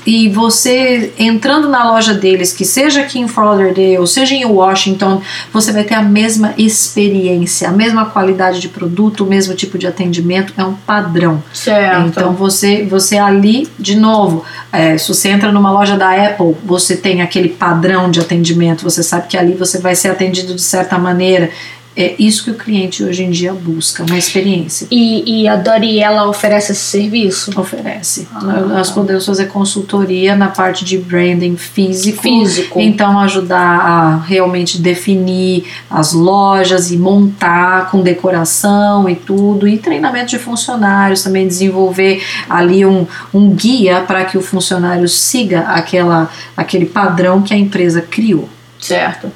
e 0.06 0.30
você 0.30 1.14
entrando 1.18 1.70
na 1.70 1.92
loja 1.92 2.14
deles, 2.14 2.54
que 2.54 2.66
seja 2.66 3.02
aqui 3.02 3.20
em 3.20 3.28
Fort 3.28 3.48
Lauderdale, 3.48 3.98
ou 3.98 4.08
seja 4.08 4.34
em 4.34 4.46
Washington, 4.46 5.22
você 5.52 5.72
vai 5.72 5.84
ter 5.84 5.96
a 5.96 6.02
mesma 6.02 6.54
experiência, 6.58 7.70
a 7.70 7.72
mesma 7.72 8.06
qualidade 8.06 8.60
de 8.60 8.70
produto, 8.70 9.24
o 9.24 9.28
mesmo 9.28 9.54
tipo 9.54 9.78
de 9.78 9.88
atendimento, 9.88 10.54
é 10.58 10.64
um 10.64 10.74
padrão. 10.74 11.44
Certo. 11.54 12.08
Então 12.08 12.34
você, 12.34 12.84
você 12.84 13.18
ali, 13.18 13.68
de 13.78 13.96
novo, 13.96 14.44
é, 14.72 14.98
se 14.98 15.08
você 15.08 15.30
entra 15.30 15.52
numa 15.52 15.72
loja 15.72 15.98
da 15.98 16.12
Apple, 16.12 16.56
você 16.64 16.96
tem 16.96 17.22
aquele 17.22 17.50
padrão 17.50 18.10
de 18.10 18.20
atendimento, 18.20 18.84
você 18.84 19.04
sabe 19.04 19.28
que 19.28 19.38
ali 19.38 19.54
você 19.54 19.80
vai 19.80 19.96
ser 19.96 20.10
atendido 20.10 20.56
de 20.56 20.62
certa 20.62 20.98
maneira 20.98 21.50
é 21.98 22.16
isso 22.20 22.44
que 22.44 22.52
o 22.52 22.56
cliente 22.56 23.04
hoje 23.04 23.24
em 23.24 23.32
dia 23.32 23.54
busca, 23.54 24.04
uma 24.04 24.18
experiência. 24.18 24.86
E, 24.92 25.44
e 25.44 25.48
a 25.48 25.56
Dori, 25.56 26.00
ela 26.00 26.28
oferece 26.28 26.74
esse 26.74 26.82
serviço? 26.82 27.58
Oferece. 27.58 28.28
Ah, 28.34 28.42
Nós 28.42 28.92
podemos 28.92 29.26
fazer 29.26 29.46
consultoria 29.46 30.36
na 30.36 30.50
parte 30.50 30.84
de 30.84 30.98
branding 30.98 31.56
físico. 31.56 32.22
Físico. 32.22 32.82
Então, 32.82 33.18
ajudar 33.20 33.80
a 33.80 34.18
realmente 34.18 34.78
definir 34.78 35.66
as 35.90 36.12
lojas 36.12 36.92
e 36.92 36.98
montar 36.98 37.90
com 37.90 38.02
decoração 38.02 39.10
e 39.10 39.16
tudo. 39.16 39.66
E 39.66 39.78
treinamento 39.78 40.32
de 40.32 40.40
funcionários 40.40 41.24
também, 41.24 41.48
desenvolver 41.48 42.22
ali 42.50 42.86
um, 42.86 43.08
um 43.34 43.52
guia 43.52 44.02
para 44.02 44.26
que 44.26 44.38
o 44.38 44.42
funcionário 44.42 45.08
siga 45.08 45.62
aquela, 45.62 46.30
aquele 46.58 46.86
padrão 46.86 47.42
que 47.42 47.54
a 47.54 47.58
empresa 47.58 48.02
criou. 48.02 48.50
Certo. 48.80 49.32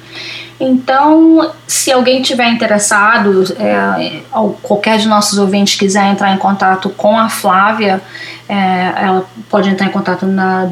Então, 0.60 1.50
se 1.66 1.90
alguém 1.90 2.20
tiver 2.20 2.50
interessado, 2.50 3.44
é, 3.58 4.20
qualquer 4.62 4.98
de 4.98 5.08
nossos 5.08 5.38
ouvintes 5.38 5.76
quiser 5.76 6.12
entrar 6.12 6.34
em 6.34 6.36
contato 6.36 6.90
com 6.90 7.18
a 7.18 7.30
Flávia, 7.30 8.02
é, 8.46 8.92
ela 8.94 9.24
pode 9.48 9.70
entrar 9.70 9.86
em 9.86 9.90
contato 9.90 10.26
na 10.26 10.68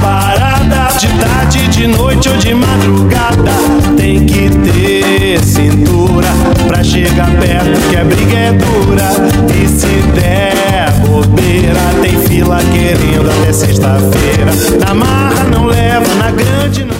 Parada 0.00 0.96
de 0.98 1.08
tarde, 1.18 1.68
de 1.68 1.86
noite 1.86 2.28
ou 2.28 2.36
de 2.36 2.54
madrugada. 2.54 3.50
Tem 3.96 4.24
que 4.24 4.48
ter 4.48 5.44
cintura 5.44 6.28
pra 6.66 6.82
chegar 6.82 7.30
perto 7.32 7.90
que 7.90 7.96
a 7.96 8.04
briga 8.04 8.36
é 8.36 8.52
dura. 8.52 9.10
E 9.54 9.68
se 9.68 9.86
der 10.14 10.90
bobeira, 11.06 11.80
tem 12.00 12.18
fila 12.26 12.58
querendo 12.72 13.30
até 13.30 13.52
sexta-feira. 13.52 14.52
Na 14.86 14.94
marra 14.94 15.44
não 15.44 15.66
leva, 15.66 16.14
na 16.14 16.30
grande 16.30 16.84
não. 16.84 16.97